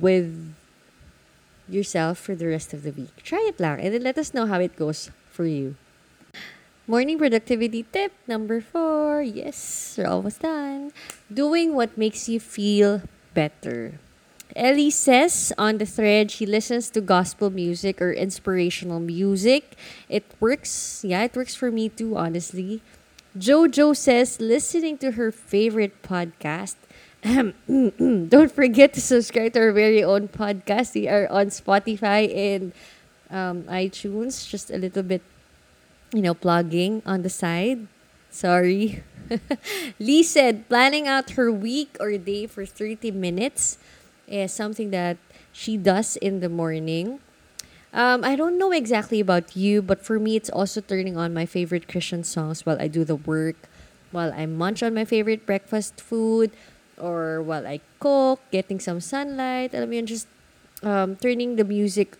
with 0.00 0.32
yourself 1.68 2.18
for 2.18 2.34
the 2.34 2.46
rest 2.46 2.74
of 2.74 2.82
the 2.82 2.90
week. 2.90 3.22
Try 3.22 3.40
it 3.48 3.60
lang 3.60 3.80
and 3.80 3.94
then 3.94 4.02
let 4.02 4.18
us 4.18 4.34
know 4.34 4.46
how 4.46 4.58
it 4.60 4.76
goes 4.76 5.10
for 5.30 5.46
you. 5.46 5.76
Morning 6.90 7.18
productivity 7.18 7.86
tip 7.86 8.12
number 8.26 8.60
four. 8.60 9.22
Yes, 9.22 9.94
we're 9.96 10.10
almost 10.10 10.42
done. 10.42 10.90
Doing 11.32 11.74
what 11.74 11.96
makes 11.96 12.28
you 12.28 12.40
feel 12.40 13.02
better. 13.32 14.00
Ellie 14.56 14.90
says 14.90 15.52
on 15.58 15.78
the 15.78 15.86
thread 15.86 16.30
she 16.30 16.46
listens 16.46 16.90
to 16.90 17.00
gospel 17.00 17.50
music 17.50 18.00
or 18.00 18.12
inspirational 18.12 19.00
music. 19.00 19.76
It 20.08 20.24
works. 20.40 21.04
Yeah, 21.06 21.24
it 21.24 21.36
works 21.36 21.54
for 21.54 21.70
me 21.70 21.88
too, 21.88 22.16
honestly. 22.16 22.82
Jojo 23.38 23.96
says 23.96 24.40
listening 24.40 24.98
to 24.98 25.12
her 25.12 25.30
favorite 25.30 26.02
podcast 26.02 26.74
don't 27.22 28.50
forget 28.50 28.94
to 28.94 29.00
subscribe 29.00 29.52
to 29.52 29.60
our 29.60 29.72
very 29.72 30.02
own 30.02 30.28
podcast. 30.28 30.94
We 30.94 31.06
are 31.06 31.28
on 31.28 31.52
Spotify 31.52 32.32
and 32.32 32.72
um, 33.28 33.64
iTunes. 33.68 34.48
Just 34.48 34.70
a 34.70 34.78
little 34.78 35.02
bit, 35.02 35.20
you 36.14 36.22
know, 36.22 36.32
plugging 36.32 37.02
on 37.04 37.20
the 37.20 37.28
side. 37.28 37.86
Sorry. 38.30 39.04
Lee 40.00 40.22
said 40.22 40.66
planning 40.70 41.06
out 41.06 41.36
her 41.36 41.52
week 41.52 41.96
or 42.00 42.16
day 42.16 42.46
for 42.46 42.64
30 42.64 43.10
minutes 43.10 43.76
is 44.30 44.52
something 44.52 44.90
that 44.90 45.18
she 45.52 45.76
does 45.76 46.16
in 46.16 46.40
the 46.40 46.48
morning. 46.48 47.20
Um, 47.92 48.22
I 48.22 48.36
don't 48.36 48.56
know 48.56 48.70
exactly 48.70 49.18
about 49.18 49.56
you, 49.56 49.82
but 49.82 50.00
for 50.04 50.18
me, 50.18 50.36
it's 50.36 50.48
also 50.50 50.80
turning 50.80 51.16
on 51.16 51.34
my 51.34 51.44
favorite 51.44 51.88
Christian 51.88 52.22
songs 52.22 52.64
while 52.64 52.80
I 52.80 52.86
do 52.86 53.04
the 53.04 53.16
work, 53.16 53.56
while 54.12 54.32
I 54.32 54.46
munch 54.46 54.82
on 54.82 54.94
my 54.94 55.04
favorite 55.04 55.44
breakfast 55.44 56.00
food, 56.00 56.52
or 56.96 57.42
while 57.42 57.66
I 57.66 57.80
cook, 57.98 58.38
getting 58.52 58.78
some 58.78 59.00
sunlight, 59.00 59.72
mo 59.74 59.90
yun, 59.90 60.06
just 60.06 60.28
um, 60.82 61.16
turning 61.16 61.56
the 61.56 61.64
music 61.64 62.16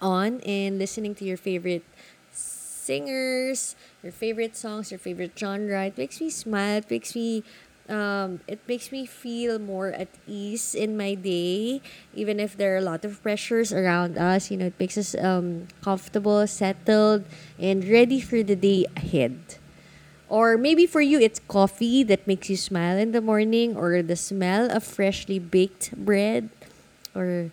on 0.00 0.40
and 0.42 0.78
listening 0.78 1.14
to 1.16 1.24
your 1.24 1.36
favorite 1.36 1.84
singers, 2.32 3.76
your 4.02 4.12
favorite 4.12 4.56
songs, 4.56 4.90
your 4.90 4.98
favorite 4.98 5.32
genre. 5.36 5.86
It 5.86 5.98
makes 5.98 6.20
me 6.20 6.30
smile. 6.30 6.78
It 6.78 6.90
makes 6.90 7.14
me 7.14 7.42
um, 7.88 8.40
it 8.48 8.60
makes 8.66 8.90
me 8.90 9.04
feel 9.04 9.58
more 9.58 9.88
at 9.92 10.08
ease 10.26 10.74
in 10.74 10.96
my 10.96 11.14
day, 11.14 11.82
even 12.14 12.40
if 12.40 12.56
there 12.56 12.74
are 12.74 12.78
a 12.78 12.86
lot 12.86 13.04
of 13.04 13.22
pressures 13.22 13.72
around 13.72 14.16
us. 14.16 14.50
You 14.50 14.56
know, 14.56 14.66
it 14.66 14.78
makes 14.78 14.96
us 14.96 15.14
um, 15.16 15.68
comfortable, 15.82 16.46
settled, 16.46 17.24
and 17.58 17.84
ready 17.84 18.20
for 18.20 18.42
the 18.42 18.56
day 18.56 18.86
ahead. 18.96 19.38
Or 20.28 20.56
maybe 20.56 20.86
for 20.86 21.00
you, 21.02 21.20
it's 21.20 21.40
coffee 21.46 22.02
that 22.04 22.26
makes 22.26 22.48
you 22.48 22.56
smile 22.56 22.96
in 22.96 23.12
the 23.12 23.20
morning, 23.20 23.76
or 23.76 24.02
the 24.02 24.16
smell 24.16 24.70
of 24.70 24.82
freshly 24.82 25.38
baked 25.38 25.92
bread, 25.92 26.48
or 27.14 27.52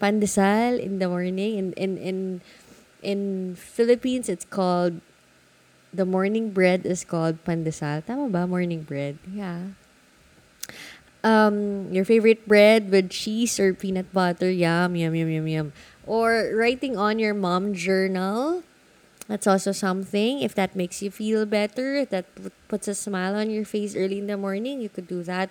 pandesal 0.00 0.78
in 0.78 0.98
the 1.00 1.08
morning. 1.08 1.58
In 1.58 1.72
in 1.74 1.98
in 1.98 2.40
in 3.02 3.20
Philippines, 3.58 4.28
it's 4.28 4.46
called 4.46 5.02
the 5.92 6.04
morning 6.04 6.50
bread 6.50 6.84
is 6.84 7.04
called 7.04 7.44
pandesal. 7.44 8.04
Tama 8.04 8.28
ba? 8.28 8.46
Morning 8.46 8.82
bread. 8.82 9.18
Yeah. 9.28 9.76
Um, 11.22 11.92
your 11.92 12.04
favorite 12.04 12.48
bread 12.48 12.90
with 12.90 13.10
cheese 13.10 13.60
or 13.60 13.74
peanut 13.74 14.12
butter. 14.12 14.50
Yum, 14.50 14.96
yum, 14.96 15.14
yum, 15.14 15.30
yum, 15.30 15.46
yum. 15.46 15.72
Or 16.04 16.50
writing 16.56 16.96
on 16.96 17.18
your 17.18 17.34
mom 17.34 17.74
journal 17.74 18.64
that's 19.28 19.46
also 19.46 19.72
something. 19.72 20.40
If 20.40 20.54
that 20.56 20.74
makes 20.74 21.00
you 21.02 21.10
feel 21.10 21.46
better, 21.46 21.96
if 22.04 22.10
that 22.10 22.26
puts 22.68 22.88
a 22.88 22.94
smile 22.94 23.34
on 23.34 23.50
your 23.50 23.64
face 23.64 23.94
early 23.94 24.18
in 24.18 24.26
the 24.26 24.36
morning, 24.36 24.80
you 24.80 24.88
could 24.88 25.06
do 25.06 25.22
that. 25.24 25.50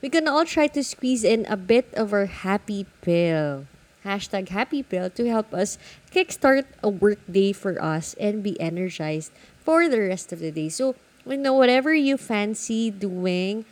We 0.00 0.08
can 0.08 0.26
all 0.26 0.44
try 0.44 0.66
to 0.66 0.82
squeeze 0.82 1.22
in 1.22 1.46
a 1.46 1.56
bit 1.56 1.86
of 1.94 2.12
our 2.12 2.26
happy 2.26 2.86
pill. 3.00 3.70
Hashtag 4.04 4.48
happy 4.48 4.82
pill 4.82 5.10
to 5.10 5.28
help 5.30 5.54
us 5.54 5.78
kickstart 6.10 6.66
a 6.82 6.88
work 6.88 7.22
day 7.30 7.52
for 7.52 7.78
us 7.78 8.18
and 8.18 8.42
be 8.42 8.58
energized 8.58 9.30
for 9.64 9.88
the 9.88 10.00
rest 10.00 10.32
of 10.32 10.40
the 10.40 10.50
day. 10.50 10.68
So, 10.68 10.94
you 11.26 11.36
know, 11.36 11.54
whatever 11.54 11.94
you 11.94 12.16
fancy 12.16 12.90
doing, 12.90 13.64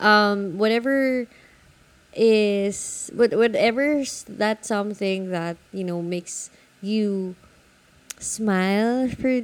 um, 0.00 0.58
whatever 0.58 1.26
is 2.14 3.10
what 3.14 3.34
whatever 3.34 4.02
that 4.28 4.64
something 4.66 5.30
that 5.30 5.56
you 5.72 5.84
know 5.84 6.02
makes 6.02 6.50
you 6.82 7.36
smile 8.18 9.08
for 9.08 9.42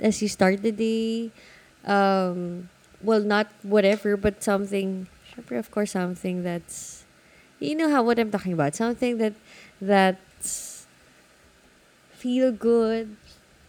as 0.00 0.22
you 0.22 0.28
start 0.28 0.62
the 0.62 0.72
day 0.72 1.30
um 1.86 2.68
well 3.02 3.20
not 3.20 3.48
whatever 3.62 4.16
but 4.16 4.42
something 4.42 5.08
of 5.50 5.70
course 5.70 5.92
something 5.92 6.42
that's 6.42 7.04
you 7.60 7.74
know 7.76 7.90
how 7.90 8.02
what 8.02 8.18
I'm 8.18 8.30
talking 8.30 8.52
about 8.52 8.74
something 8.74 9.18
that 9.18 9.34
that 9.80 10.18
feel 12.12 12.52
good 12.52 13.16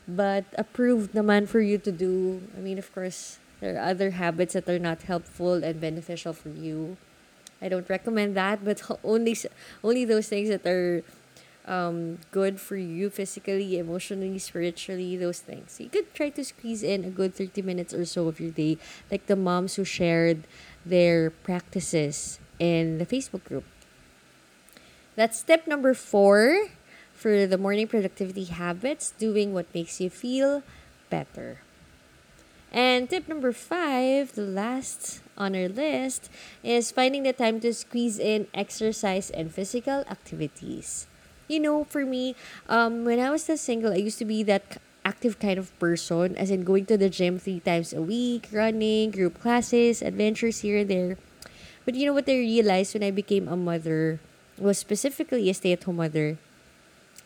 but 0.07 0.45
approved 0.57 1.13
naman 1.13 1.47
for 1.47 1.61
you 1.61 1.77
to 1.77 1.91
do 1.91 2.41
I 2.57 2.59
mean 2.59 2.77
of 2.77 2.93
course 2.93 3.39
there 3.59 3.77
are 3.77 3.83
other 3.83 4.11
habits 4.11 4.53
that 4.53 4.67
are 4.67 4.79
not 4.79 5.03
helpful 5.03 5.63
and 5.63 5.79
beneficial 5.79 6.33
for 6.33 6.49
you 6.49 6.97
I 7.61 7.69
don't 7.69 7.87
recommend 7.89 8.35
that 8.35 8.65
but 8.65 8.81
only 9.03 9.37
only 9.83 10.05
those 10.05 10.27
things 10.27 10.49
that 10.49 10.65
are 10.65 11.03
um, 11.65 12.17
good 12.31 12.59
for 12.59 12.75
you 12.75 13.09
physically, 13.09 13.77
emotionally, 13.77 14.39
spiritually, 14.39 15.15
those 15.17 15.39
things. 15.39 15.73
So 15.73 15.83
you 15.83 15.89
could 15.89 16.13
try 16.13 16.29
to 16.29 16.43
squeeze 16.43 16.83
in 16.83 17.05
a 17.05 17.09
good 17.09 17.35
30 17.35 17.61
minutes 17.61 17.93
or 17.93 18.05
so 18.05 18.27
of 18.27 18.39
your 18.39 18.51
day, 18.51 18.77
like 19.11 19.27
the 19.27 19.35
moms 19.35 19.75
who 19.75 19.85
shared 19.85 20.43
their 20.85 21.29
practices 21.29 22.39
in 22.59 22.97
the 22.97 23.05
Facebook 23.05 23.43
group. 23.43 23.63
That's 25.15 25.37
step 25.37 25.67
number 25.67 25.93
four 25.93 26.69
for 27.21 27.45
the 27.45 27.57
morning 27.57 27.85
productivity 27.85 28.49
habits 28.49 29.13
doing 29.21 29.53
what 29.53 29.69
makes 29.77 30.01
you 30.01 30.09
feel 30.09 30.63
better. 31.13 31.61
And 32.73 33.05
tip 33.05 33.29
number 33.29 33.53
five, 33.53 34.33
the 34.33 34.47
last 34.47 35.21
on 35.37 35.53
our 35.53 35.69
list, 35.69 36.33
is 36.65 36.89
finding 36.89 37.21
the 37.21 37.33
time 37.33 37.61
to 37.61 37.73
squeeze 37.77 38.17
in 38.17 38.47
exercise 38.57 39.29
and 39.29 39.53
physical 39.53 40.01
activities 40.09 41.05
you 41.51 41.59
know, 41.59 41.83
for 41.83 42.07
me, 42.07 42.33
um, 42.71 43.03
when 43.03 43.19
I 43.19 43.29
was 43.29 43.43
still 43.43 43.59
single, 43.59 43.91
I 43.91 43.99
used 43.99 44.17
to 44.19 44.25
be 44.25 44.41
that 44.47 44.79
active 45.03 45.37
kind 45.37 45.59
of 45.59 45.75
person, 45.77 46.37
as 46.39 46.49
in 46.49 46.63
going 46.63 46.87
to 46.87 46.95
the 46.95 47.09
gym 47.11 47.37
three 47.37 47.59
times 47.59 47.91
a 47.91 48.01
week, 48.01 48.47
running, 48.51 49.11
group 49.11 49.41
classes, 49.43 50.01
adventures 50.01 50.63
here 50.63 50.79
and 50.79 50.89
there. 50.89 51.17
But 51.83 51.95
you 51.95 52.07
know 52.07 52.13
what 52.13 52.29
I 52.29 52.39
realized 52.39 52.95
when 52.95 53.03
I 53.03 53.11
became 53.11 53.51
a 53.51 53.57
mother, 53.57 54.21
was 54.57 54.77
specifically 54.77 55.49
a 55.49 55.53
stay 55.53 55.73
at 55.73 55.83
home 55.83 55.97
mother, 55.97 56.37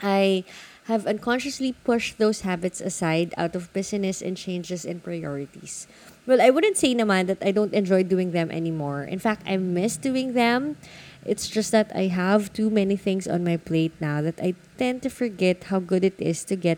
I 0.05 0.45
have 0.85 1.09
unconsciously 1.09 1.73
pushed 1.73 2.21
those 2.21 2.45
habits 2.45 2.79
aside 2.79 3.33
out 3.41 3.57
of 3.57 3.73
busyness 3.73 4.21
and 4.21 4.37
changes 4.37 4.85
in 4.85 5.01
priorities. 5.01 5.87
Well, 6.29 6.37
I 6.37 6.53
wouldn't 6.53 6.77
say 6.77 6.93
naman 6.93 7.25
that 7.25 7.41
I 7.41 7.49
don't 7.49 7.73
enjoy 7.73 8.05
doing 8.05 8.29
them 8.31 8.53
anymore. 8.53 9.01
In 9.01 9.17
fact, 9.17 9.41
I 9.49 9.57
miss 9.57 9.97
doing 9.97 10.33
them. 10.37 10.77
It's 11.25 11.49
just 11.49 11.73
that 11.73 11.89
I 11.97 12.13
have 12.13 12.53
too 12.53 12.69
many 12.69 12.95
things 12.95 13.25
on 13.25 13.43
my 13.43 13.57
plate 13.57 13.97
now 13.97 14.21
that 14.21 14.37
I 14.37 14.53
tend 14.77 15.01
to 15.03 15.09
forget 15.09 15.73
how 15.73 15.81
good 15.81 16.05
it 16.05 16.21
is 16.21 16.45
to 16.45 16.55
get 16.55 16.77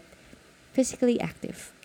physically 0.72 1.20
active. 1.20 1.76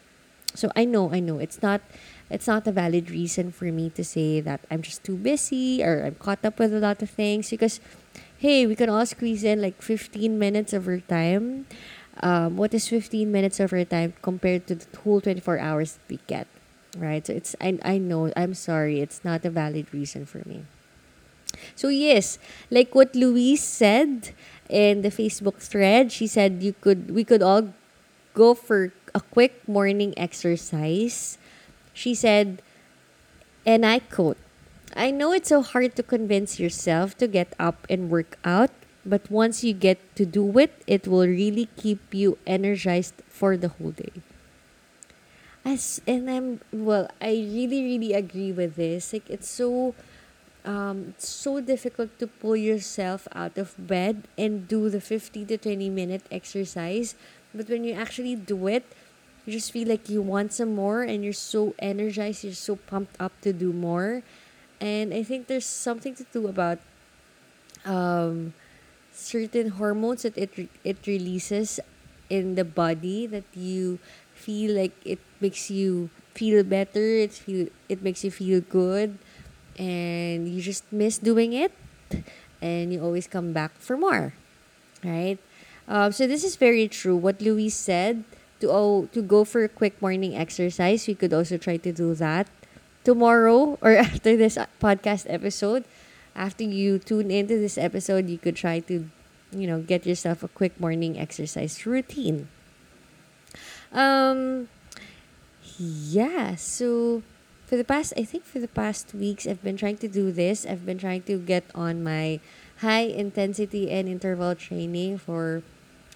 So 0.54 0.70
I 0.76 0.84
know, 0.84 1.10
I 1.10 1.18
know 1.18 1.42
it's 1.42 1.58
not 1.58 1.82
it's 2.30 2.46
not 2.46 2.66
a 2.66 2.72
valid 2.72 3.10
reason 3.10 3.52
for 3.52 3.66
me 3.66 3.90
to 3.90 4.02
say 4.04 4.40
that 4.40 4.64
I'm 4.70 4.80
just 4.80 5.04
too 5.04 5.16
busy 5.16 5.84
or 5.84 6.06
I'm 6.06 6.14
caught 6.16 6.44
up 6.46 6.58
with 6.58 6.72
a 6.72 6.80
lot 6.80 7.02
of 7.02 7.10
things 7.10 7.50
because 7.50 7.80
hey, 8.42 8.66
we 8.66 8.74
can 8.74 8.90
all 8.90 9.06
squeeze 9.06 9.46
in 9.46 9.62
like 9.62 9.80
15 9.80 10.36
minutes 10.36 10.74
of 10.74 10.88
our 10.90 10.98
time. 10.98 11.64
Um, 12.18 12.56
what 12.58 12.74
is 12.74 12.88
15 12.90 13.30
minutes 13.30 13.60
of 13.60 13.72
our 13.72 13.86
time 13.86 14.14
compared 14.20 14.66
to 14.66 14.74
the 14.74 14.86
whole 15.06 15.20
24 15.20 15.62
hours 15.62 16.02
we 16.10 16.18
get? 16.26 16.50
Right? 16.98 17.24
So 17.24 17.38
it's 17.38 17.54
I 17.62 17.78
I 17.86 18.02
know, 18.02 18.34
I'm 18.34 18.58
sorry, 18.58 18.98
it's 18.98 19.22
not 19.22 19.46
a 19.46 19.50
valid 19.54 19.94
reason 19.94 20.26
for 20.26 20.42
me. 20.42 20.66
So 21.78 21.86
yes, 21.86 22.42
like 22.66 22.98
what 22.98 23.14
Louise 23.14 23.62
said 23.62 24.34
in 24.68 25.06
the 25.06 25.14
Facebook 25.14 25.62
thread, 25.62 26.10
she 26.10 26.26
said 26.26 26.66
you 26.66 26.74
could 26.74 27.14
we 27.14 27.22
could 27.22 27.46
all 27.46 27.70
go 28.34 28.58
for 28.58 28.90
a 29.14 29.22
quick 29.22 29.62
morning 29.70 30.18
exercise. 30.18 31.38
She 31.94 32.10
said, 32.10 32.58
and 33.62 33.86
I 33.86 34.02
quote, 34.02 34.41
I 34.96 35.10
know 35.10 35.32
it's 35.32 35.48
so 35.48 35.62
hard 35.62 35.96
to 35.96 36.02
convince 36.02 36.60
yourself 36.60 37.16
to 37.18 37.26
get 37.26 37.54
up 37.58 37.86
and 37.88 38.10
work 38.10 38.38
out, 38.44 38.70
but 39.04 39.30
once 39.30 39.64
you 39.64 39.72
get 39.72 39.98
to 40.16 40.26
do 40.26 40.58
it, 40.58 40.82
it 40.86 41.08
will 41.08 41.26
really 41.26 41.68
keep 41.76 42.14
you 42.14 42.38
energized 42.46 43.14
for 43.28 43.56
the 43.56 43.68
whole 43.68 43.90
day. 43.90 44.12
As 45.64 46.00
and 46.06 46.28
I'm 46.28 46.60
well, 46.72 47.08
I 47.20 47.30
really 47.38 47.82
really 47.82 48.12
agree 48.12 48.50
with 48.50 48.74
this. 48.74 49.12
Like 49.12 49.30
it's 49.30 49.48
so 49.48 49.94
um, 50.64 51.14
it's 51.14 51.28
so 51.28 51.60
difficult 51.60 52.18
to 52.18 52.26
pull 52.26 52.56
yourself 52.56 53.26
out 53.32 53.56
of 53.58 53.74
bed 53.78 54.28
and 54.36 54.66
do 54.66 54.90
the 54.90 55.00
50 55.00 55.44
to 55.46 55.58
20 55.58 55.90
minute 55.90 56.22
exercise. 56.30 57.14
But 57.54 57.68
when 57.68 57.84
you 57.84 57.94
actually 57.94 58.34
do 58.34 58.66
it, 58.66 58.84
you 59.46 59.52
just 59.52 59.72
feel 59.72 59.88
like 59.88 60.08
you 60.08 60.22
want 60.22 60.52
some 60.52 60.74
more 60.74 61.02
and 61.02 61.24
you're 61.24 61.32
so 61.32 61.74
energized, 61.78 62.44
you're 62.44 62.54
so 62.54 62.76
pumped 62.76 63.16
up 63.20 63.32
to 63.42 63.52
do 63.52 63.72
more. 63.72 64.22
And 64.82 65.14
I 65.14 65.22
think 65.22 65.46
there's 65.46 65.66
something 65.66 66.14
to 66.18 66.26
do 66.34 66.48
about 66.50 66.82
um, 67.86 68.54
certain 69.12 69.70
hormones 69.78 70.22
that 70.22 70.36
it, 70.36 70.50
re- 70.56 70.68
it 70.84 70.98
releases 71.06 71.80
in 72.30 72.54
the 72.56 72.64
body 72.64 73.26
that 73.26 73.44
you 73.54 73.98
feel 74.34 74.74
like 74.74 74.92
it 75.04 75.20
makes 75.40 75.70
you 75.70 76.10
feel 76.34 76.64
better, 76.64 77.04
it, 77.04 77.32
feel, 77.32 77.68
it 77.88 78.02
makes 78.02 78.24
you 78.24 78.30
feel 78.30 78.60
good. 78.60 79.18
And 79.78 80.48
you 80.48 80.60
just 80.60 80.84
miss 80.92 81.18
doing 81.18 81.52
it 81.52 81.72
and 82.60 82.92
you 82.92 83.02
always 83.02 83.26
come 83.26 83.52
back 83.52 83.72
for 83.78 83.96
more 83.96 84.34
right? 85.04 85.38
Um, 85.88 86.12
so 86.12 86.26
this 86.26 86.44
is 86.44 86.56
very 86.56 86.88
true. 86.88 87.16
What 87.16 87.40
louise 87.40 87.74
said 87.74 88.24
to 88.60 88.70
oh, 88.70 89.08
to 89.12 89.22
go 89.22 89.44
for 89.44 89.64
a 89.64 89.68
quick 89.68 90.00
morning 90.00 90.36
exercise 90.36 91.06
we 91.08 91.14
could 91.14 91.32
also 91.32 91.58
try 91.58 91.76
to 91.78 91.92
do 91.92 92.14
that 92.14 92.46
tomorrow 93.04 93.78
or 93.80 93.96
after 94.06 94.36
this 94.36 94.58
podcast 94.80 95.26
episode. 95.28 95.84
After 96.34 96.64
you 96.64 96.98
tune 96.98 97.30
into 97.30 97.58
this 97.58 97.76
episode 97.76 98.28
you 98.28 98.38
could 98.38 98.56
try 98.56 98.80
to 98.88 99.08
you 99.52 99.66
know 99.66 99.80
get 99.80 100.06
yourself 100.06 100.42
a 100.42 100.48
quick 100.48 100.78
morning 100.80 101.18
exercise 101.18 101.84
routine. 101.84 102.48
Um 103.92 104.68
yeah 105.78 106.56
so 106.56 107.22
for 107.66 107.76
the 107.76 107.84
past 107.84 108.12
I 108.16 108.24
think 108.24 108.44
for 108.44 108.60
the 108.60 108.68
past 108.68 109.12
weeks 109.12 109.46
I've 109.46 109.62
been 109.62 109.76
trying 109.76 109.98
to 109.98 110.08
do 110.08 110.32
this. 110.32 110.64
I've 110.64 110.86
been 110.86 110.98
trying 110.98 111.22
to 111.28 111.36
get 111.36 111.64
on 111.74 112.02
my 112.02 112.40
high 112.82 113.06
intensity 113.06 113.90
and 113.90 114.08
interval 114.08 114.54
training 114.54 115.16
for 115.18 115.62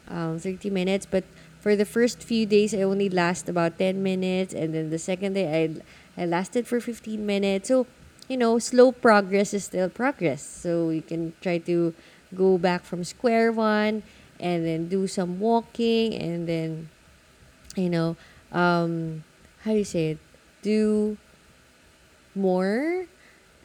um, 0.09 0.39
30 0.39 0.71
minutes, 0.71 1.07
but 1.07 1.25
for 1.61 1.75
the 1.75 1.85
first 1.85 2.23
few 2.23 2.45
days 2.45 2.75
I 2.75 2.83
only 2.83 3.09
last 3.09 3.49
about 3.49 3.79
10 3.79 4.03
minutes. 4.03 4.53
And 4.53 4.75
then 4.75 4.91
the 4.91 4.99
second 4.99 5.35
day 5.35 5.47
I 5.47 5.83
I 6.17 6.27
lasted 6.27 6.67
for 6.67 6.81
15 6.81 7.25
minutes. 7.25 7.69
So, 7.69 7.87
you 8.29 8.37
know, 8.37 8.59
slow 8.59 8.93
progress 8.93 9.55
is 9.55 9.65
still 9.65 9.89
progress. 9.89 10.43
So 10.43 10.91
you 10.91 11.03
can 11.03 11.35
try 11.41 11.59
to 11.59 11.95
go 12.35 12.59
back 12.59 12.85
from 12.85 13.05
square 13.05 13.53
one 13.53 14.03
and 14.41 14.67
then 14.67 14.89
do 14.89 15.07
some 15.07 15.41
walking 15.41 16.15
and 16.15 16.49
then 16.49 16.89
you 17.77 17.91
know, 17.91 18.17
um 18.51 19.23
how 19.63 19.73
do 19.73 19.79
you 19.79 19.85
say 19.85 20.17
it? 20.17 20.19
Do 20.63 21.17
more 22.35 23.07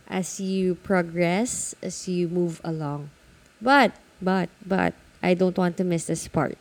as 0.08 0.40
you 0.40 0.76
progress, 0.76 1.76
as 1.82 2.08
you 2.08 2.28
move 2.28 2.60
along. 2.64 3.10
But, 3.62 3.96
but, 4.22 4.50
but, 4.66 4.94
I 5.22 5.34
don't 5.34 5.58
want 5.58 5.78
to 5.78 5.84
miss 5.84 6.06
this 6.06 6.28
part. 6.28 6.58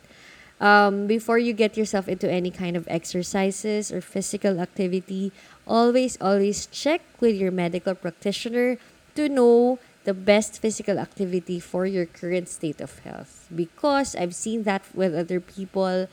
Um, 0.61 1.07
before 1.07 1.39
you 1.39 1.55
get 1.55 1.77
yourself 1.77 2.07
into 2.07 2.31
any 2.31 2.51
kind 2.51 2.77
of 2.77 2.87
exercises 2.89 3.91
or 3.91 4.01
physical 4.01 4.61
activity, 4.61 5.33
always, 5.67 6.21
always 6.21 6.67
check 6.67 7.01
with 7.19 7.35
your 7.37 7.51
medical 7.51 7.95
practitioner 7.95 8.77
to 9.15 9.29
know 9.29 9.79
the 10.05 10.13
best 10.13 10.61
physical 10.61 10.99
activity 10.99 11.61
for 11.61 11.87
your 11.87 12.05
current 12.05 12.49
state 12.49 12.81
of 12.81 12.99
health. 13.01 13.49
Because 13.55 14.15
I've 14.15 14.35
seen 14.35 14.65
that 14.65 14.83
with 14.95 15.15
other 15.15 15.41
people. 15.41 16.09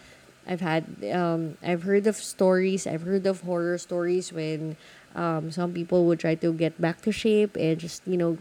I've 0.48 0.62
had, 0.62 0.86
um, 1.12 1.58
I've 1.62 1.84
heard 1.84 2.08
of 2.08 2.16
stories, 2.16 2.88
I've 2.88 3.04
heard 3.04 3.28
of 3.28 3.42
horror 3.42 3.78
stories 3.78 4.32
when 4.32 4.78
um, 5.14 5.52
some 5.52 5.74
people 5.74 6.06
would 6.06 6.22
try 6.22 6.36
to 6.36 6.54
get 6.54 6.80
back 6.80 7.02
to 7.02 7.12
shape 7.12 7.58
and 7.58 7.78
just, 7.78 8.02
you 8.08 8.16
know, 8.16 8.38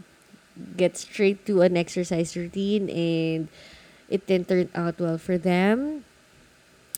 get 0.77 0.95
straight 0.95 1.45
to 1.47 1.61
an 1.61 1.75
exercise 1.75 2.35
routine 2.37 2.89
and 2.89 3.49
it 4.09 4.25
didn't 4.27 4.49
turn 4.49 4.69
out 4.75 4.99
well 4.99 5.17
for 5.17 5.37
them. 5.37 6.05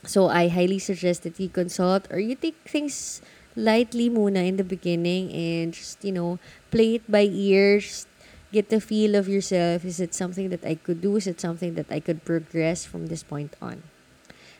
So 0.06 0.30
I 0.30 0.48
highly 0.48 0.80
suggest 0.80 1.24
that 1.24 1.40
you 1.40 1.50
consult 1.50 2.08
or 2.12 2.20
you 2.20 2.36
take 2.36 2.56
things 2.66 3.22
lightly 3.56 4.10
muna 4.10 4.48
in 4.48 4.58
the 4.58 4.64
beginning 4.64 5.32
and 5.34 5.74
just, 5.74 6.04
you 6.04 6.12
know, 6.14 6.40
play 6.72 6.96
it 6.96 7.12
by 7.12 7.28
ear. 7.28 7.80
Just 7.80 8.08
get 8.52 8.70
the 8.70 8.80
feel 8.80 9.16
of 9.16 9.28
yourself. 9.28 9.84
Is 9.86 10.00
it 10.00 10.14
something 10.14 10.50
that 10.50 10.64
I 10.66 10.76
could 10.76 11.02
do? 11.02 11.18
Is 11.18 11.28
it 11.28 11.42
something 11.42 11.76
that 11.76 11.92
I 11.92 12.00
could 12.00 12.24
progress 12.26 12.86
from 12.86 13.08
this 13.08 13.24
point 13.24 13.56
on? 13.62 13.84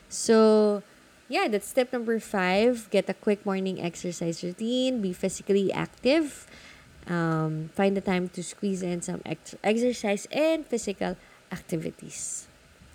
So 0.08 0.82
yeah, 1.28 1.48
that's 1.48 1.68
step 1.68 1.92
number 1.92 2.18
five. 2.20 2.88
Get 2.90 3.08
a 3.08 3.14
quick 3.14 3.46
morning 3.46 3.80
exercise 3.80 4.42
routine. 4.44 5.00
Be 5.00 5.12
physically 5.12 5.72
active. 5.72 6.46
um, 7.08 7.70
find 7.74 7.96
the 7.96 8.00
time 8.00 8.28
to 8.30 8.42
squeeze 8.42 8.82
in 8.82 9.02
some 9.02 9.20
ex- 9.26 9.56
exercise 9.64 10.26
and 10.30 10.66
physical 10.66 11.16
activities. 11.52 12.46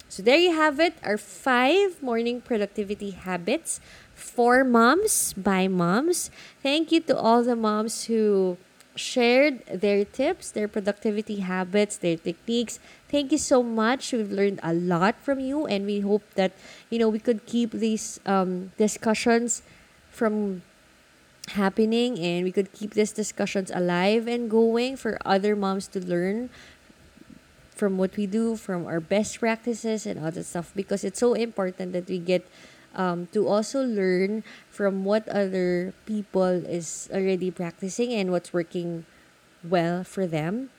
So 0.07 0.23
there 0.23 0.37
you 0.37 0.55
have 0.55 0.79
it, 0.79 0.93
our 1.03 1.17
five 1.17 2.01
morning 2.01 2.39
productivity 2.39 3.11
habits 3.11 3.81
for 4.13 4.63
moms 4.63 5.33
by 5.33 5.67
moms. 5.67 6.31
Thank 6.63 6.91
you 6.91 7.01
to 7.11 7.17
all 7.17 7.43
the 7.43 7.55
moms 7.55 8.05
who 8.05 8.57
shared 8.95 9.65
their 9.67 10.05
tips, 10.05 10.51
their 10.51 10.67
productivity 10.67 11.43
habits, 11.43 11.97
their 11.97 12.15
techniques. 12.15 12.79
Thank 13.09 13.31
you 13.31 13.37
so 13.37 13.61
much. 13.61 14.13
We've 14.13 14.31
learned 14.31 14.59
a 14.63 14.73
lot 14.73 15.15
from 15.21 15.39
you, 15.39 15.67
and 15.67 15.85
we 15.85 15.99
hope 15.99 16.23
that 16.35 16.53
you 16.89 16.97
know 16.97 17.09
we 17.09 17.19
could 17.19 17.45
keep 17.45 17.71
these 17.71 18.19
um, 18.25 18.71
discussions 18.77 19.61
from 20.11 20.63
happening, 21.59 22.17
and 22.19 22.43
we 22.43 22.51
could 22.51 22.71
keep 22.71 22.95
these 22.95 23.11
discussions 23.11 23.69
alive 23.75 24.27
and 24.27 24.49
going 24.49 24.95
for 24.95 25.19
other 25.25 25.55
moms 25.55 25.87
to 25.91 25.99
learn 25.99 26.49
from 27.75 27.97
what 27.97 28.15
we 28.17 28.25
do, 28.25 28.55
from 28.55 28.85
our 28.85 28.99
best 28.99 29.39
practices 29.39 30.05
and 30.05 30.23
all 30.23 30.31
that 30.31 30.45
stuff. 30.45 30.71
Because 30.75 31.03
it's 31.03 31.19
so 31.19 31.33
important 31.33 31.93
that 31.93 32.07
we 32.07 32.19
get 32.19 32.47
um, 32.95 33.27
to 33.33 33.47
also 33.47 33.83
learn 33.83 34.43
from 34.71 35.03
what 35.03 35.27
other 35.27 35.93
people 36.05 36.65
is 36.65 37.09
already 37.13 37.51
practicing 37.51 38.13
and 38.13 38.31
what's 38.31 38.53
working 38.53 39.05
well 39.63 40.03
for 40.03 40.25
them 40.25 40.69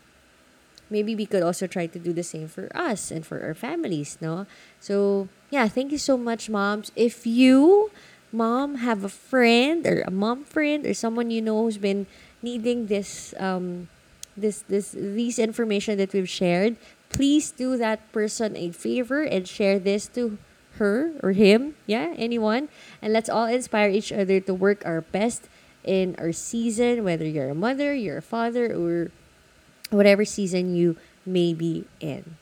maybe 0.90 1.14
we 1.14 1.26
could 1.26 1.42
also 1.42 1.66
try 1.66 1.86
to 1.86 1.98
do 1.98 2.12
the 2.12 2.22
same 2.22 2.48
for 2.48 2.70
us 2.74 3.10
and 3.10 3.26
for 3.26 3.42
our 3.42 3.54
families 3.54 4.18
no 4.20 4.46
so 4.80 5.28
yeah 5.50 5.68
thank 5.68 5.90
you 5.90 5.98
so 5.98 6.16
much 6.16 6.48
moms 6.48 6.92
if 6.94 7.26
you 7.26 7.90
mom 8.32 8.76
have 8.76 9.04
a 9.04 9.08
friend 9.08 9.86
or 9.86 10.02
a 10.06 10.10
mom 10.10 10.44
friend 10.44 10.86
or 10.86 10.94
someone 10.94 11.30
you 11.30 11.42
know 11.42 11.62
who's 11.62 11.78
been 11.78 12.06
needing 12.42 12.86
this 12.86 13.34
um 13.38 13.88
this 14.36 14.62
this 14.68 14.92
these 14.92 15.38
information 15.38 15.98
that 15.98 16.12
we've 16.12 16.28
shared 16.28 16.76
please 17.10 17.50
do 17.50 17.76
that 17.76 18.12
person 18.12 18.56
a 18.56 18.70
favor 18.70 19.22
and 19.22 19.48
share 19.48 19.78
this 19.78 20.06
to 20.08 20.38
her 20.76 21.12
or 21.22 21.32
him, 21.32 21.74
yeah, 21.86 22.12
anyone. 22.16 22.68
And 23.00 23.12
let's 23.12 23.28
all 23.28 23.46
inspire 23.46 23.88
each 23.88 24.12
other 24.12 24.40
to 24.40 24.54
work 24.54 24.84
our 24.84 25.00
best 25.00 25.48
in 25.84 26.16
our 26.18 26.32
season, 26.32 27.04
whether 27.04 27.24
you're 27.24 27.50
a 27.50 27.54
mother, 27.54 27.94
you're 27.94 28.18
a 28.18 28.22
father, 28.22 28.74
or 28.74 29.10
whatever 29.90 30.24
season 30.24 30.74
you 30.74 30.96
may 31.24 31.54
be 31.54 31.86
in. 32.00 32.36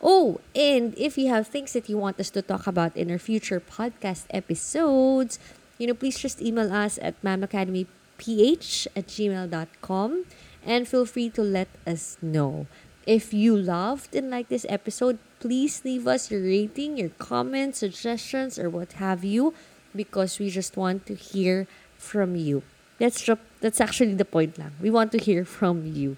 Oh, 0.00 0.40
and 0.54 0.94
if 0.98 1.16
you 1.16 1.28
have 1.28 1.48
things 1.48 1.72
that 1.72 1.88
you 1.88 1.96
want 1.96 2.20
us 2.20 2.30
to 2.30 2.42
talk 2.42 2.66
about 2.66 2.96
in 2.96 3.10
our 3.10 3.18
future 3.18 3.60
podcast 3.60 4.26
episodes, 4.30 5.38
you 5.78 5.86
know, 5.86 5.94
please 5.94 6.18
just 6.18 6.40
email 6.40 6.72
us 6.72 6.98
at 7.00 7.20
mamacademyph 7.22 7.88
at 8.96 9.06
gmail.com 9.08 10.24
and 10.66 10.86
feel 10.86 11.06
free 11.06 11.30
to 11.30 11.42
let 11.42 11.68
us 11.86 12.18
know. 12.20 12.66
If 13.06 13.32
you 13.32 13.56
loved 13.56 14.14
and 14.14 14.30
liked 14.30 14.50
this 14.50 14.66
episode, 14.68 15.18
please 15.38 15.82
leave 15.84 16.08
us 16.08 16.28
your 16.30 16.42
rating, 16.42 16.98
your 16.98 17.14
comments, 17.22 17.78
suggestions, 17.78 18.58
or 18.58 18.68
what 18.68 18.98
have 18.98 19.22
you, 19.22 19.54
because 19.94 20.38
we 20.38 20.50
just 20.50 20.76
want 20.76 21.06
to 21.06 21.14
hear 21.14 21.68
from 21.96 22.34
you. 22.34 22.62
That's 22.98 23.22
that's 23.60 23.80
actually 23.80 24.14
the 24.14 24.24
point 24.24 24.58
lang. 24.58 24.74
We 24.82 24.90
want 24.90 25.12
to 25.12 25.18
hear 25.18 25.44
from 25.44 25.86
you. 25.86 26.16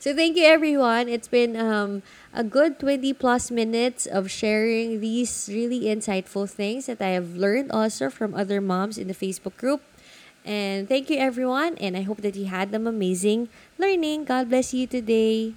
So 0.00 0.16
thank 0.16 0.36
you 0.36 0.44
everyone. 0.44 1.08
It's 1.08 1.28
been 1.28 1.56
um, 1.60 2.02
a 2.32 2.42
good 2.42 2.80
20 2.80 3.12
plus 3.14 3.50
minutes 3.50 4.06
of 4.06 4.30
sharing 4.30 5.00
these 5.00 5.48
really 5.52 5.92
insightful 5.92 6.48
things 6.48 6.86
that 6.86 7.02
I 7.02 7.12
have 7.12 7.36
learned 7.36 7.70
also 7.70 8.08
from 8.08 8.34
other 8.34 8.60
moms 8.62 8.96
in 8.96 9.08
the 9.08 9.14
Facebook 9.14 9.56
group. 9.58 9.82
And 10.44 10.88
thank 10.88 11.10
you 11.10 11.18
everyone 11.18 11.76
and 11.78 11.96
I 11.96 12.02
hope 12.02 12.22
that 12.22 12.36
you 12.36 12.46
had 12.46 12.72
them 12.72 12.86
amazing 12.86 13.48
learning. 13.78 14.24
God 14.24 14.48
bless 14.48 14.72
you 14.72 14.86
today. 14.86 15.54